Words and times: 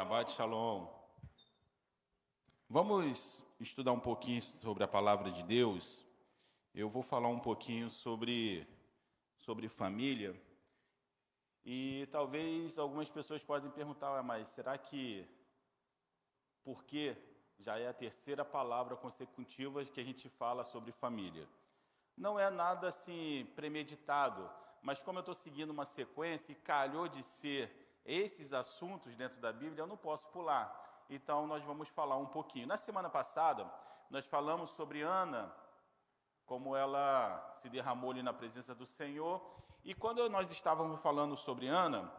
Shabbat 0.00 0.32
Shalom. 0.32 0.86
Vamos 2.70 3.42
estudar 3.60 3.92
um 3.92 4.00
pouquinho 4.00 4.40
sobre 4.40 4.82
a 4.82 4.88
palavra 4.88 5.30
de 5.30 5.42
Deus. 5.42 5.94
Eu 6.74 6.88
vou 6.88 7.02
falar 7.02 7.28
um 7.28 7.38
pouquinho 7.38 7.90
sobre, 7.90 8.66
sobre 9.36 9.68
família. 9.68 10.34
E 11.62 12.08
talvez 12.10 12.78
algumas 12.78 13.10
pessoas 13.10 13.42
podem 13.42 13.70
perguntar, 13.72 14.22
mas 14.22 14.48
será 14.48 14.78
que 14.78 15.28
por 16.64 16.82
que 16.84 17.14
já 17.58 17.78
é 17.78 17.86
a 17.86 17.92
terceira 17.92 18.42
palavra 18.42 18.96
consecutiva 18.96 19.84
que 19.84 20.00
a 20.00 20.04
gente 20.04 20.30
fala 20.30 20.64
sobre 20.64 20.92
família? 20.92 21.46
Não 22.16 22.38
é 22.38 22.48
nada 22.48 22.88
assim 22.88 23.46
premeditado, 23.54 24.50
mas 24.80 25.02
como 25.02 25.18
eu 25.18 25.20
estou 25.20 25.34
seguindo 25.34 25.68
uma 25.68 25.84
sequência 25.84 26.52
e 26.52 26.54
calhou 26.54 27.06
de 27.06 27.22
ser 27.22 27.79
esses 28.04 28.52
assuntos 28.52 29.14
dentro 29.16 29.40
da 29.40 29.52
Bíblia, 29.52 29.82
eu 29.82 29.86
não 29.86 29.96
posso 29.96 30.26
pular. 30.28 31.04
Então, 31.08 31.46
nós 31.46 31.62
vamos 31.64 31.88
falar 31.88 32.16
um 32.16 32.26
pouquinho. 32.26 32.66
Na 32.66 32.76
semana 32.76 33.10
passada, 33.10 33.70
nós 34.08 34.26
falamos 34.26 34.70
sobre 34.70 35.02
Ana, 35.02 35.52
como 36.46 36.74
ela 36.74 37.52
se 37.54 37.68
derramou 37.68 38.10
ali 38.10 38.22
na 38.22 38.32
presença 38.32 38.74
do 38.74 38.86
Senhor. 38.86 39.40
E 39.84 39.94
quando 39.94 40.28
nós 40.28 40.50
estávamos 40.50 41.00
falando 41.00 41.36
sobre 41.36 41.68
Ana, 41.68 42.12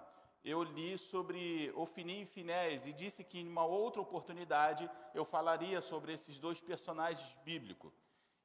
eu 0.44 0.63
li 0.63 0.98
sobre 0.98 1.72
Ofini 1.75 2.23
e 2.23 2.25
Finés 2.25 2.88
e 2.88 2.94
disse 2.94 3.23
que 3.23 3.39
em 3.39 3.48
uma 3.48 3.63
outra 3.63 4.02
oportunidade 4.02 4.89
eu 5.13 5.23
falaria 5.23 5.81
sobre 5.81 6.13
esses 6.13 6.39
dois 6.39 6.59
personagens 6.59 7.38
bíblicos. 7.44 7.94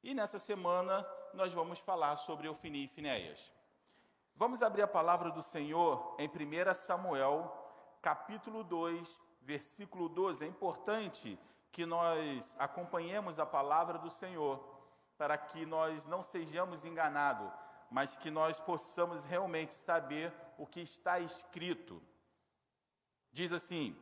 E 0.03 0.13
nessa 0.13 0.39
semana 0.39 1.05
nós 1.33 1.51
vamos 1.53 1.79
falar 1.79 2.15
sobre 2.17 2.47
Ofini 2.47 2.85
e 2.85 2.87
Finéias. 2.87 3.56
Vamos 4.39 4.61
abrir 4.61 4.83
a 4.83 4.87
palavra 4.87 5.31
do 5.31 5.41
Senhor 5.41 6.15
em 6.19 6.27
1 6.29 6.75
Samuel, 6.75 7.51
capítulo 8.03 8.63
2, 8.63 9.19
versículo 9.41 10.07
12. 10.07 10.45
É 10.45 10.47
importante 10.47 11.39
que 11.71 11.87
nós 11.87 12.55
acompanhemos 12.59 13.39
a 13.39 13.47
palavra 13.47 13.97
do 13.97 14.11
Senhor, 14.11 14.63
para 15.17 15.39
que 15.39 15.65
nós 15.65 16.05
não 16.05 16.21
sejamos 16.21 16.85
enganados, 16.85 17.51
mas 17.89 18.15
que 18.15 18.29
nós 18.29 18.59
possamos 18.59 19.25
realmente 19.25 19.73
saber 19.73 20.31
o 20.55 20.67
que 20.67 20.81
está 20.81 21.19
escrito. 21.19 21.99
Diz 23.31 23.51
assim: 23.51 23.97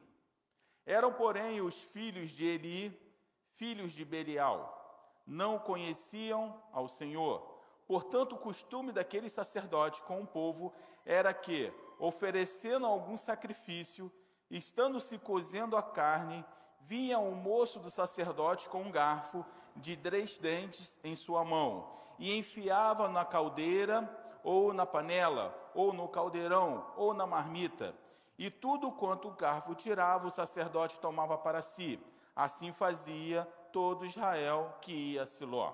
Eram, 0.85 1.13
porém, 1.13 1.61
os 1.61 1.79
filhos 1.79 2.29
de 2.29 2.43
Eli, 2.43 3.15
filhos 3.53 3.93
de 3.93 4.03
Belial, 4.03 5.23
não 5.25 5.57
conheciam 5.57 6.61
ao 6.73 6.89
Senhor 6.89 7.54
Portanto, 7.87 8.35
o 8.35 8.39
costume 8.39 8.91
daquele 8.91 9.29
sacerdote 9.29 10.01
com 10.03 10.21
o 10.21 10.27
povo 10.27 10.73
era 11.05 11.33
que, 11.33 11.71
oferecendo 11.99 12.85
algum 12.85 13.15
sacrifício, 13.15 14.11
estando 14.49 14.99
se 14.99 15.17
cozendo 15.17 15.77
a 15.77 15.83
carne, 15.83 16.43
vinha 16.81 17.19
um 17.19 17.35
moço 17.35 17.79
do 17.79 17.89
sacerdote 17.89 18.69
com 18.69 18.81
um 18.81 18.91
garfo 18.91 19.45
de 19.75 19.95
três 19.95 20.37
dentes 20.37 20.99
em 21.03 21.15
sua 21.15 21.43
mão 21.43 21.95
e 22.17 22.37
enfiava 22.37 23.09
na 23.09 23.25
caldeira 23.25 24.09
ou 24.43 24.71
na 24.71 24.85
panela, 24.85 25.53
ou 25.73 25.91
no 25.91 26.07
caldeirão, 26.07 26.85
ou 26.95 27.13
na 27.13 27.25
marmita. 27.25 27.95
E 28.37 28.51
tudo 28.51 28.91
quanto 28.91 29.29
o 29.29 29.31
garfo 29.31 29.73
tirava, 29.73 30.27
o 30.27 30.31
sacerdote 30.31 30.99
tomava 30.99 31.35
para 31.37 31.63
si. 31.63 31.99
Assim 32.35 32.71
fazia 32.71 33.43
todo 33.71 34.05
Israel 34.05 34.77
que 34.81 34.91
ia 34.91 35.23
a 35.23 35.25
Siló. 35.25 35.73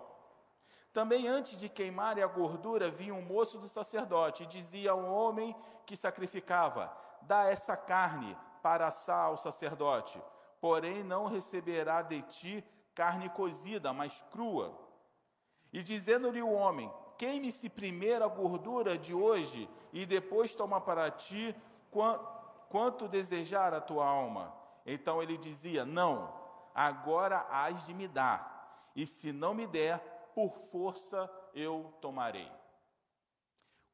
Também 0.94 1.28
antes 1.28 1.58
de 1.58 1.70
queimarem 1.70 2.24
a 2.24 2.28
gordura, 2.28 2.92
vinha 2.92 3.14
um 3.14 3.22
moço 3.22 3.58
do 3.58 3.68
sacerdote 3.68 4.44
e 4.44 4.48
dizia 4.48 4.92
ao 4.92 5.04
homem 5.04 5.56
que 5.86 5.96
sacrificava: 5.96 6.92
Dá 7.22 7.46
essa 7.46 7.78
carne 7.78 8.38
para 8.62 8.88
assar 8.88 9.28
ao 9.28 9.38
sacerdote, 9.38 10.22
porém 10.60 11.04
não 11.04 11.26
receberá 11.26 12.02
de 12.02 12.22
ti 12.24 12.64
carne 12.94 13.30
cozida, 13.30 13.94
mas 13.94 14.24
crua. 14.32 14.78
E 15.72 15.82
dizendo-lhe 15.82 16.42
o 16.42 16.52
homem: 16.52 16.92
Queime-se 17.18 17.70
primeiro 17.70 18.26
a 18.26 18.28
gordura 18.28 18.98
de 18.98 19.14
hoje, 19.14 19.70
e 19.94 20.06
depois 20.06 20.54
toma 20.54 20.82
para 20.82 21.10
ti 21.10 21.56
quanto 22.70 23.08
desejar 23.08 23.74
a 23.74 23.80
tua 23.80 24.06
alma. 24.06 24.54
Então 24.86 25.24
ele 25.24 25.38
dizia: 25.38 25.86
Não, 25.86 26.34
agora 26.76 27.46
hás 27.50 27.86
de 27.86 27.94
me 27.94 28.10
dar, 28.10 28.92
e 28.94 29.06
se 29.06 29.32
não 29.32 29.54
me 29.54 29.66
der, 29.66 30.11
por 30.34 30.58
força 30.58 31.30
eu 31.54 31.94
tomarei. 32.02 32.52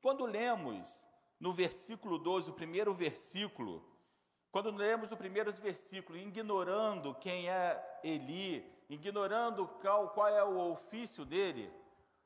Quando 0.02 0.26
lemos 0.26 1.04
no 1.40 1.52
versículo 1.52 2.18
12, 2.18 2.52
o 2.52 2.54
primeiro 2.54 2.94
versículo, 2.94 3.84
quando 4.52 4.72
lemos 4.72 5.12
o 5.12 5.18
primeiro 5.18 5.52
versículo, 5.52 6.18
ignorando 6.18 7.16
quem 7.16 7.50
é 7.50 8.00
Eli, 8.04 8.66
ignorando 8.90 9.68
qual, 9.82 10.10
qual 10.10 10.28
é 10.28 10.44
o 10.44 10.72
ofício 10.72 11.26
dele, 11.26 11.72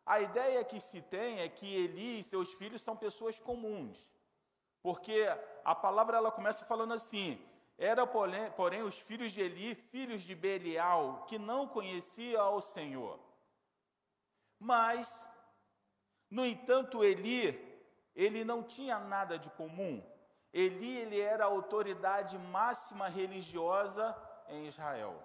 a 0.05 0.19
ideia 0.19 0.63
que 0.63 0.79
se 0.79 1.01
tem 1.01 1.39
é 1.39 1.49
que 1.49 1.65
Eli 1.65 2.19
e 2.19 2.23
seus 2.23 2.53
filhos 2.53 2.81
são 2.81 2.95
pessoas 2.95 3.39
comuns. 3.39 3.97
Porque 4.81 5.27
a 5.63 5.75
palavra 5.75 6.17
ela 6.17 6.31
começa 6.31 6.65
falando 6.65 6.93
assim: 6.93 7.39
era 7.77 8.05
porém, 8.05 8.51
porém 8.51 8.81
os 8.81 8.97
filhos 8.99 9.31
de 9.31 9.41
Eli, 9.41 9.75
filhos 9.75 10.23
de 10.23 10.35
Belial, 10.35 11.25
que 11.27 11.37
não 11.37 11.67
conhecia 11.67 12.39
ao 12.39 12.61
Senhor. 12.61 13.19
Mas, 14.61 15.25
no 16.29 16.45
entanto, 16.45 17.03
Eli, 17.03 17.59
ele 18.15 18.43
não 18.43 18.61
tinha 18.61 18.99
nada 18.99 19.39
de 19.39 19.49
comum. 19.49 19.95
Eli, 20.53 20.97
ele 20.97 21.19
era 21.19 21.45
a 21.45 21.47
autoridade 21.47 22.37
máxima 22.37 23.07
religiosa 23.07 24.15
em 24.47 24.67
Israel. 24.67 25.15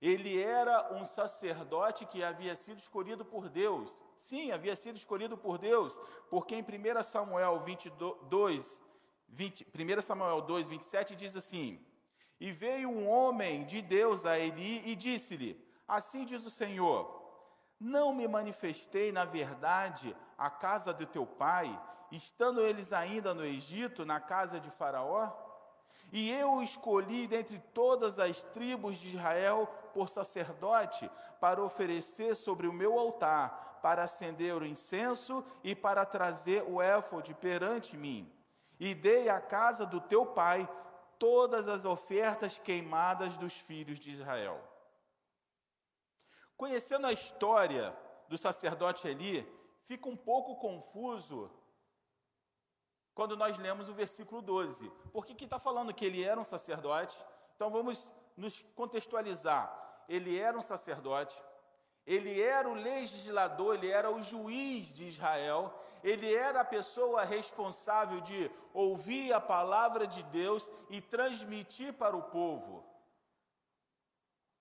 Ele 0.00 0.40
era 0.40 0.94
um 0.94 1.04
sacerdote 1.04 2.06
que 2.06 2.24
havia 2.24 2.56
sido 2.56 2.78
escolhido 2.78 3.22
por 3.22 3.50
Deus. 3.50 4.02
Sim, 4.16 4.50
havia 4.50 4.74
sido 4.74 4.96
escolhido 4.96 5.36
por 5.36 5.58
Deus, 5.58 6.00
porque 6.30 6.54
em 6.54 6.62
1 6.62 7.02
Samuel 7.02 7.60
22, 7.60 8.82
20, 9.28 9.66
1 9.98 10.00
Samuel 10.00 10.40
2, 10.40 10.68
27 10.68 11.14
diz 11.14 11.36
assim: 11.36 11.84
E 12.40 12.50
veio 12.50 12.88
um 12.88 13.06
homem 13.10 13.66
de 13.66 13.82
Deus 13.82 14.24
a 14.24 14.38
Eli 14.38 14.88
e 14.88 14.96
disse-lhe: 14.96 15.62
Assim 15.86 16.24
diz 16.24 16.46
o 16.46 16.50
Senhor: 16.50 17.17
não 17.80 18.12
me 18.12 18.26
manifestei, 18.26 19.12
na 19.12 19.24
verdade, 19.24 20.16
à 20.36 20.50
casa 20.50 20.92
de 20.92 21.06
teu 21.06 21.26
pai, 21.26 21.78
estando 22.10 22.60
eles 22.60 22.92
ainda 22.92 23.32
no 23.34 23.44
Egito, 23.44 24.04
na 24.04 24.20
casa 24.20 24.58
de 24.58 24.70
Faraó? 24.70 25.30
E 26.10 26.30
eu 26.30 26.62
escolhi 26.62 27.26
dentre 27.26 27.58
todas 27.74 28.18
as 28.18 28.42
tribos 28.42 28.98
de 28.98 29.08
Israel 29.08 29.68
por 29.92 30.08
sacerdote, 30.08 31.10
para 31.40 31.62
oferecer 31.62 32.34
sobre 32.34 32.66
o 32.66 32.72
meu 32.72 32.98
altar, 32.98 33.78
para 33.82 34.02
acender 34.02 34.54
o 34.54 34.66
incenso 34.66 35.44
e 35.62 35.74
para 35.74 36.04
trazer 36.04 36.64
o 36.66 36.80
éfode 36.80 37.34
perante 37.34 37.96
mim. 37.96 38.30
E 38.80 38.94
dei 38.94 39.28
à 39.28 39.40
casa 39.40 39.84
do 39.84 40.00
teu 40.00 40.24
pai 40.24 40.68
todas 41.18 41.68
as 41.68 41.84
ofertas 41.84 42.58
queimadas 42.58 43.36
dos 43.36 43.54
filhos 43.54 43.98
de 43.98 44.10
Israel. 44.10 44.60
Conhecendo 46.58 47.06
a 47.06 47.12
história 47.12 47.96
do 48.28 48.36
sacerdote 48.36 49.06
Eli, 49.06 49.46
fica 49.84 50.08
um 50.08 50.16
pouco 50.16 50.56
confuso 50.56 51.48
quando 53.14 53.36
nós 53.36 53.56
lemos 53.58 53.88
o 53.88 53.94
versículo 53.94 54.42
12. 54.42 54.90
Por 55.12 55.24
que 55.24 55.44
está 55.44 55.60
falando 55.60 55.94
que 55.94 56.04
ele 56.04 56.24
era 56.24 56.38
um 56.38 56.44
sacerdote? 56.44 57.16
Então 57.54 57.70
vamos 57.70 58.12
nos 58.36 58.60
contextualizar. 58.74 59.66
Ele 60.08 60.36
era 60.36 60.58
um 60.58 60.62
sacerdote, 60.62 61.40
ele 62.04 62.40
era 62.40 62.68
o 62.68 62.74
legislador, 62.74 63.76
ele 63.76 63.90
era 63.90 64.10
o 64.10 64.20
juiz 64.20 64.92
de 64.92 65.06
Israel, 65.06 65.72
ele 66.02 66.34
era 66.34 66.62
a 66.62 66.64
pessoa 66.64 67.22
responsável 67.22 68.20
de 68.20 68.50
ouvir 68.74 69.32
a 69.32 69.40
palavra 69.40 70.08
de 70.08 70.24
Deus 70.24 70.68
e 70.90 71.00
transmitir 71.00 71.92
para 71.92 72.16
o 72.16 72.22
povo. 72.22 72.84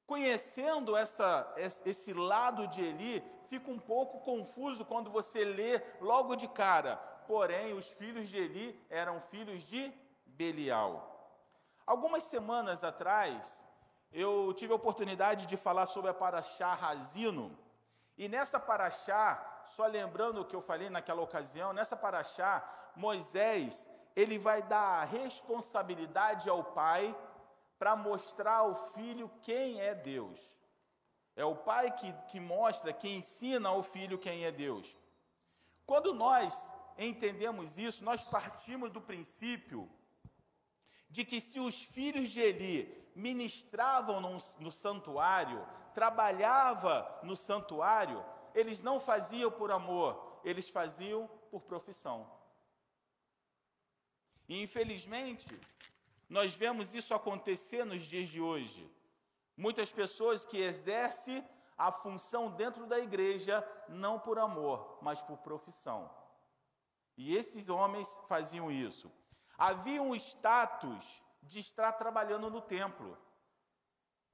Conhecendo 0.08 0.96
essa, 0.96 1.54
esse 1.86 2.14
lado 2.14 2.66
de 2.70 2.82
Eli, 2.82 3.22
fica 3.50 3.70
um 3.70 3.78
pouco 3.78 4.22
confuso 4.22 4.86
quando 4.86 5.10
você 5.12 5.44
lê 5.44 5.82
logo 6.00 6.38
de 6.38 6.48
cara. 6.48 6.96
Porém, 7.28 7.74
os 7.74 7.90
filhos 7.90 8.30
de 8.30 8.38
Eli 8.38 8.82
eram 8.90 9.20
filhos 9.20 9.64
de 9.64 9.94
Belial. 10.26 11.14
Algumas 11.86 12.24
semanas 12.24 12.86
atrás, 12.86 13.66
eu 14.14 14.54
tive 14.54 14.72
a 14.72 14.78
oportunidade 14.78 15.46
de 15.46 15.58
falar 15.58 15.86
sobre 15.86 16.10
a 16.10 16.14
Paraxá 16.14 16.74
Razino. 16.74 17.58
E 18.18 18.30
nessa 18.30 18.60
Paraxá, 18.62 19.66
só 19.66 19.86
lembrando 19.86 20.40
o 20.40 20.46
que 20.46 20.56
eu 20.56 20.62
falei 20.62 20.90
naquela 20.90 21.22
ocasião, 21.22 21.74
nessa 21.74 21.98
Paraxá, 21.98 22.64
Moisés, 22.96 23.90
ele 24.16 24.40
vai 24.40 24.64
dar 24.64 25.02
a 25.02 25.04
responsabilidade 25.04 26.50
ao 26.50 26.64
pai 26.64 27.16
para 27.78 27.96
mostrar 27.96 28.58
ao 28.58 28.94
filho 28.94 29.30
quem 29.42 29.80
é 29.80 29.94
Deus. 29.94 30.40
É 31.36 31.46
o 31.46 31.56
pai 31.56 31.96
que, 31.96 32.12
que 32.30 32.40
mostra, 32.40 32.92
que 32.92 33.08
ensina 33.08 33.70
ao 33.70 33.84
filho 33.84 34.18
quem 34.18 34.46
é 34.46 34.52
Deus. 34.52 34.98
Quando 35.86 36.14
nós 36.14 36.70
entendemos 36.98 37.78
isso, 37.78 38.04
nós 38.04 38.24
partimos 38.24 38.92
do 38.92 39.00
princípio 39.00 39.90
de 41.10 41.24
que 41.24 41.40
se 41.40 41.60
os 41.60 41.82
filhos 41.82 42.32
de 42.32 42.42
Eli 42.42 43.08
ministravam 43.16 44.20
no, 44.20 44.38
no 44.60 44.72
santuário, 44.72 45.66
trabalhava 45.94 47.20
no 47.24 47.36
santuário, 47.36 48.24
eles 48.54 48.82
não 48.82 49.00
faziam 49.00 49.52
por 49.52 49.72
amor, 49.72 50.40
eles 50.44 50.70
faziam 50.70 51.28
por 51.50 51.62
profissão. 51.62 52.30
E 54.50 54.62
infelizmente, 54.62 55.48
nós 56.30 56.54
vemos 56.54 56.94
isso 56.94 57.14
acontecer 57.14 57.86
nos 57.86 58.04
dias 58.04 58.28
de 58.28 58.42
hoje. 58.42 58.90
Muitas 59.56 59.92
pessoas 59.92 60.46
que 60.46 60.58
exercem 60.58 61.44
a 61.78 61.92
função 61.92 62.52
dentro 62.52 62.86
da 62.86 63.00
igreja 63.00 63.66
não 63.88 64.20
por 64.20 64.38
amor, 64.40 64.98
mas 65.02 65.22
por 65.22 65.38
profissão. 65.38 66.10
E 67.16 67.36
esses 67.36 67.70
homens 67.70 68.18
faziam 68.28 68.72
isso. 68.72 69.12
Havia 69.58 70.02
um 70.02 70.16
status 70.16 71.22
de 71.42 71.60
estar 71.60 71.94
trabalhando 71.94 72.50
no 72.50 72.62
templo. 72.62 73.18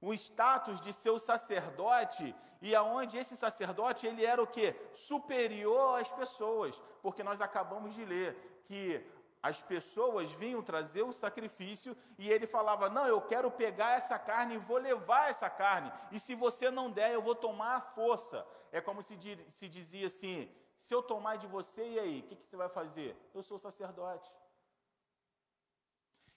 O 0.00 0.12
status 0.12 0.80
de 0.80 0.92
ser 0.92 1.10
o 1.10 1.18
sacerdote 1.18 2.34
e 2.60 2.74
aonde 2.74 3.16
esse 3.16 3.36
sacerdote 3.36 4.06
ele 4.06 4.24
era 4.24 4.42
o 4.42 4.46
que 4.46 4.74
superior 4.92 6.00
às 6.00 6.10
pessoas, 6.10 6.80
porque 7.02 7.22
nós 7.22 7.40
acabamos 7.40 7.94
de 7.94 8.04
ler 8.04 8.60
que 8.64 9.04
as 9.44 9.60
pessoas 9.60 10.32
vinham 10.32 10.62
trazer 10.62 11.02
o 11.02 11.12
sacrifício 11.12 11.94
e 12.16 12.30
ele 12.30 12.46
falava: 12.46 12.88
Não, 12.88 13.06
eu 13.06 13.20
quero 13.20 13.50
pegar 13.50 13.90
essa 13.90 14.18
carne 14.18 14.54
e 14.54 14.64
vou 14.68 14.78
levar 14.78 15.28
essa 15.28 15.50
carne, 15.50 15.92
e 16.10 16.18
se 16.18 16.34
você 16.34 16.70
não 16.70 16.90
der, 16.90 17.12
eu 17.12 17.20
vou 17.20 17.34
tomar 17.34 17.74
a 17.76 17.80
força. 17.82 18.46
É 18.72 18.80
como 18.80 19.02
se, 19.02 19.14
se 19.52 19.68
dizia 19.68 20.06
assim: 20.06 20.50
Se 20.74 20.94
eu 20.94 21.02
tomar 21.02 21.36
de 21.36 21.46
você, 21.46 21.86
e 21.86 22.00
aí? 22.00 22.20
O 22.20 22.22
que, 22.22 22.36
que 22.36 22.46
você 22.46 22.56
vai 22.56 22.70
fazer? 22.70 23.14
Eu 23.34 23.42
sou 23.42 23.58
sacerdote. 23.58 24.32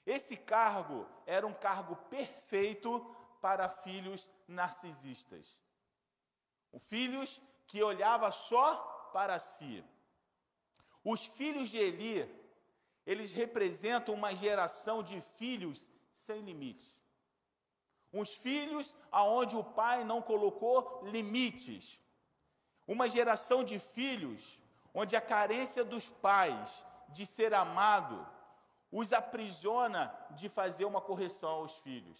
Esse 0.06 0.36
cargo 0.36 1.08
era 1.26 1.48
um 1.48 1.54
cargo 1.54 1.96
perfeito 2.10 3.16
para 3.40 3.70
filhos 3.70 4.30
narcisistas. 4.46 5.58
Filhos 6.82 7.40
que 7.68 7.82
olhava 7.82 8.34
só 8.34 8.76
para 9.14 9.40
si. 9.40 9.82
Os 11.06 11.26
filhos 11.26 11.70
de 11.70 11.78
Eli 11.78 12.47
eles 13.08 13.32
representam 13.32 14.14
uma 14.14 14.36
geração 14.36 15.02
de 15.02 15.22
filhos 15.38 15.90
sem 16.12 16.42
limites. 16.42 16.90
Uns 18.14 18.34
filhos 18.34 18.94
aonde 19.10 19.56
o 19.56 19.64
pai 19.64 20.04
não 20.04 20.22
colocou 20.22 21.02
limites. 21.06 21.98
Uma 22.86 23.08
geração 23.08 23.64
de 23.64 23.80
filhos 23.80 24.60
onde 24.94 25.16
a 25.16 25.22
carência 25.22 25.86
dos 25.86 26.10
pais 26.10 26.86
de 27.10 27.26
ser 27.26 27.54
amado 27.54 28.28
os 28.92 29.14
aprisiona 29.14 30.14
de 30.32 30.50
fazer 30.50 30.84
uma 30.84 31.00
correção 31.00 31.50
aos 31.50 31.78
filhos. 31.80 32.20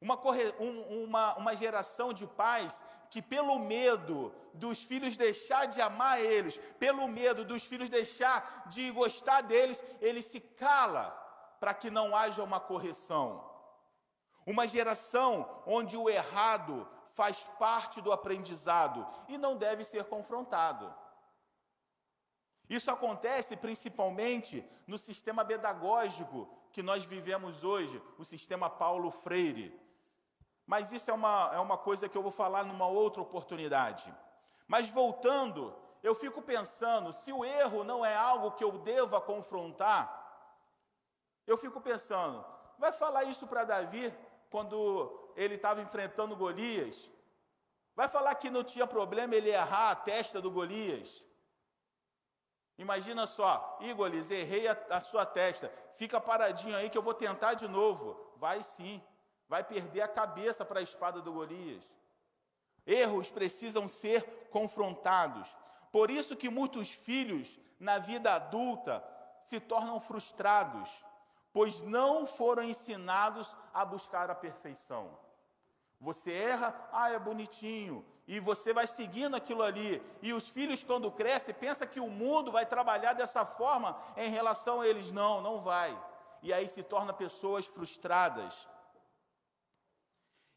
Uma, 0.00 0.16
corre... 0.16 0.54
um, 0.58 1.04
uma, 1.04 1.34
uma 1.36 1.54
geração 1.54 2.12
de 2.12 2.26
pais 2.26 2.82
que, 3.10 3.20
pelo 3.20 3.58
medo 3.58 4.32
dos 4.54 4.82
filhos 4.82 5.16
deixar 5.16 5.66
de 5.66 5.80
amar 5.80 6.20
eles, 6.20 6.56
pelo 6.78 7.06
medo 7.08 7.44
dos 7.44 7.64
filhos 7.64 7.90
deixar 7.90 8.64
de 8.68 8.90
gostar 8.90 9.42
deles, 9.42 9.82
ele 10.00 10.22
se 10.22 10.40
cala 10.40 11.10
para 11.58 11.74
que 11.74 11.90
não 11.90 12.16
haja 12.16 12.42
uma 12.42 12.60
correção. 12.60 13.44
Uma 14.46 14.66
geração 14.66 15.62
onde 15.66 15.96
o 15.96 16.08
errado 16.08 16.88
faz 17.12 17.42
parte 17.58 18.00
do 18.00 18.12
aprendizado 18.12 19.06
e 19.28 19.36
não 19.36 19.56
deve 19.56 19.84
ser 19.84 20.04
confrontado. 20.04 20.92
Isso 22.68 22.90
acontece 22.90 23.56
principalmente 23.56 24.64
no 24.86 24.96
sistema 24.96 25.44
pedagógico 25.44 26.48
que 26.72 26.82
nós 26.82 27.04
vivemos 27.04 27.64
hoje, 27.64 28.00
o 28.16 28.24
sistema 28.24 28.70
Paulo 28.70 29.10
Freire. 29.10 29.78
Mas 30.66 30.92
isso 30.92 31.10
é 31.10 31.14
uma, 31.14 31.50
é 31.52 31.58
uma 31.58 31.76
coisa 31.76 32.08
que 32.08 32.16
eu 32.16 32.22
vou 32.22 32.30
falar 32.30 32.64
numa 32.64 32.86
outra 32.86 33.20
oportunidade. 33.20 34.14
Mas 34.66 34.88
voltando, 34.88 35.74
eu 36.02 36.14
fico 36.14 36.40
pensando, 36.40 37.12
se 37.12 37.32
o 37.32 37.44
erro 37.44 37.84
não 37.84 38.04
é 38.04 38.14
algo 38.14 38.52
que 38.52 38.64
eu 38.64 38.78
deva 38.78 39.20
confrontar, 39.20 40.16
eu 41.46 41.56
fico 41.56 41.80
pensando, 41.80 42.44
vai 42.78 42.92
falar 42.92 43.24
isso 43.24 43.46
para 43.46 43.64
Davi 43.64 44.14
quando 44.48 45.32
ele 45.36 45.56
estava 45.56 45.82
enfrentando 45.82 46.36
Golias? 46.36 47.08
Vai 47.94 48.08
falar 48.08 48.34
que 48.36 48.48
não 48.48 48.62
tinha 48.62 48.86
problema 48.86 49.34
ele 49.34 49.50
errar 49.50 49.90
a 49.90 49.96
testa 49.96 50.40
do 50.40 50.50
Golias? 50.50 51.22
Imagina 52.78 53.26
só, 53.26 53.78
Golias, 53.94 54.30
errei 54.30 54.68
a, 54.68 54.72
a 54.88 55.00
sua 55.00 55.26
testa, 55.26 55.70
fica 55.94 56.20
paradinho 56.20 56.76
aí 56.76 56.88
que 56.88 56.96
eu 56.96 57.02
vou 57.02 57.12
tentar 57.12 57.54
de 57.54 57.68
novo. 57.68 58.32
Vai 58.36 58.62
sim 58.62 59.02
vai 59.50 59.64
perder 59.64 60.02
a 60.02 60.08
cabeça 60.08 60.64
para 60.64 60.78
a 60.78 60.82
espada 60.82 61.20
do 61.20 61.32
Golias. 61.32 61.82
Erros 62.86 63.32
precisam 63.32 63.88
ser 63.88 64.22
confrontados. 64.48 65.52
Por 65.90 66.08
isso 66.08 66.36
que 66.36 66.48
muitos 66.48 66.88
filhos 66.88 67.58
na 67.80 67.98
vida 67.98 68.32
adulta 68.32 69.04
se 69.42 69.58
tornam 69.58 69.98
frustrados, 69.98 70.88
pois 71.52 71.82
não 71.82 72.28
foram 72.28 72.62
ensinados 72.62 73.52
a 73.74 73.84
buscar 73.84 74.30
a 74.30 74.36
perfeição. 74.36 75.18
Você 76.00 76.32
erra, 76.32 76.88
ah, 76.92 77.10
é 77.10 77.18
bonitinho, 77.18 78.06
e 78.28 78.38
você 78.38 78.72
vai 78.72 78.86
seguindo 78.86 79.34
aquilo 79.34 79.64
ali. 79.64 80.00
E 80.22 80.32
os 80.32 80.48
filhos, 80.48 80.84
quando 80.84 81.10
crescem, 81.10 81.52
pensam 81.52 81.88
que 81.88 81.98
o 81.98 82.06
mundo 82.06 82.52
vai 82.52 82.64
trabalhar 82.64 83.14
dessa 83.14 83.44
forma 83.44 84.00
em 84.16 84.30
relação 84.30 84.80
a 84.80 84.86
eles. 84.86 85.10
Não, 85.10 85.40
não 85.40 85.58
vai. 85.60 86.00
E 86.40 86.52
aí 86.52 86.68
se 86.68 86.84
tornam 86.84 87.12
pessoas 87.12 87.66
frustradas, 87.66 88.68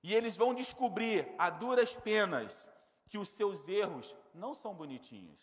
e 0.04 0.14
eles 0.14 0.36
vão 0.36 0.54
descobrir 0.54 1.34
a 1.38 1.50
duras 1.50 1.96
penas 1.96 2.70
que 3.10 3.18
os 3.18 3.30
seus 3.30 3.70
erros 3.70 4.14
não 4.34 4.54
são 4.54 4.76
bonitinhos. 4.76 5.40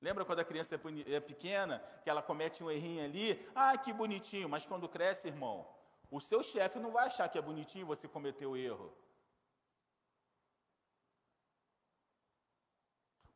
Lembra 0.00 0.24
quando 0.24 0.40
a 0.40 0.44
criança 0.44 0.76
é, 0.76 1.14
é 1.14 1.20
pequena, 1.20 1.80
que 2.02 2.08
ela 2.08 2.22
comete 2.22 2.62
um 2.62 2.70
errinho 2.70 3.04
ali? 3.04 3.44
Ah, 3.54 3.76
que 3.76 3.92
bonitinho, 3.92 4.48
mas 4.48 4.66
quando 4.66 4.88
cresce, 4.88 5.28
irmão, 5.28 5.66
o 6.10 6.20
seu 6.20 6.42
chefe 6.42 6.78
não 6.78 6.92
vai 6.92 7.06
achar 7.06 7.28
que 7.28 7.38
é 7.38 7.42
bonitinho 7.42 7.86
você 7.86 8.06
cometer 8.06 8.46
o 8.46 8.56
erro. 8.56 8.94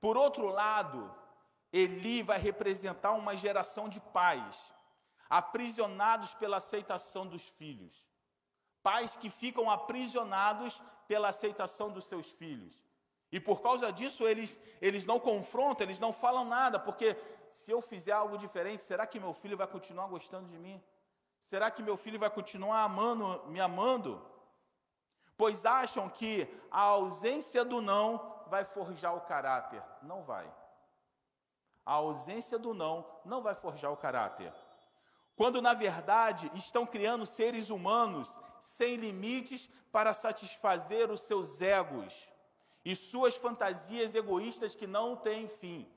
Por 0.00 0.16
outro 0.16 0.46
lado, 0.46 1.12
Eli 1.72 2.22
vai 2.22 2.38
representar 2.38 3.12
uma 3.12 3.36
geração 3.36 3.88
de 3.88 4.00
pais, 4.00 4.72
aprisionados 5.28 6.34
pela 6.34 6.58
aceitação 6.58 7.26
dos 7.26 7.48
filhos. 7.48 8.07
Pais 8.88 9.14
que 9.20 9.28
ficam 9.28 9.68
aprisionados 9.70 10.80
pela 11.06 11.28
aceitação 11.28 11.90
dos 11.90 12.06
seus 12.06 12.26
filhos. 12.40 12.74
E 13.30 13.38
por 13.38 13.60
causa 13.60 13.92
disso, 13.92 14.26
eles, 14.26 14.58
eles 14.80 15.04
não 15.04 15.18
confrontam, 15.20 15.86
eles 15.86 16.00
não 16.00 16.10
falam 16.10 16.46
nada, 16.46 16.78
porque 16.78 17.14
se 17.52 17.70
eu 17.70 17.82
fizer 17.82 18.12
algo 18.12 18.38
diferente, 18.38 18.82
será 18.82 19.06
que 19.06 19.20
meu 19.20 19.34
filho 19.34 19.58
vai 19.58 19.66
continuar 19.66 20.06
gostando 20.06 20.48
de 20.48 20.58
mim? 20.58 20.82
Será 21.42 21.70
que 21.70 21.82
meu 21.82 21.98
filho 21.98 22.18
vai 22.18 22.30
continuar 22.30 22.82
amando, 22.82 23.26
me 23.48 23.60
amando? 23.60 24.10
Pois 25.36 25.66
acham 25.66 26.08
que 26.08 26.32
a 26.70 26.80
ausência 26.80 27.62
do 27.66 27.82
não 27.82 28.42
vai 28.46 28.64
forjar 28.64 29.14
o 29.14 29.20
caráter. 29.20 29.82
Não 30.00 30.22
vai. 30.22 30.50
A 31.84 31.92
ausência 31.92 32.58
do 32.58 32.72
não 32.72 33.06
não 33.22 33.42
vai 33.42 33.54
forjar 33.54 33.92
o 33.92 33.98
caráter. 33.98 34.52
Quando 35.38 35.62
na 35.62 35.72
verdade 35.72 36.50
estão 36.52 36.84
criando 36.84 37.24
seres 37.24 37.70
humanos 37.70 38.36
sem 38.60 38.96
limites 38.96 39.68
para 39.92 40.12
satisfazer 40.12 41.12
os 41.12 41.20
seus 41.20 41.62
egos 41.62 42.12
e 42.84 42.96
suas 42.96 43.36
fantasias 43.36 44.16
egoístas 44.16 44.74
que 44.74 44.84
não 44.84 45.14
têm 45.14 45.46
fim. 45.46 45.88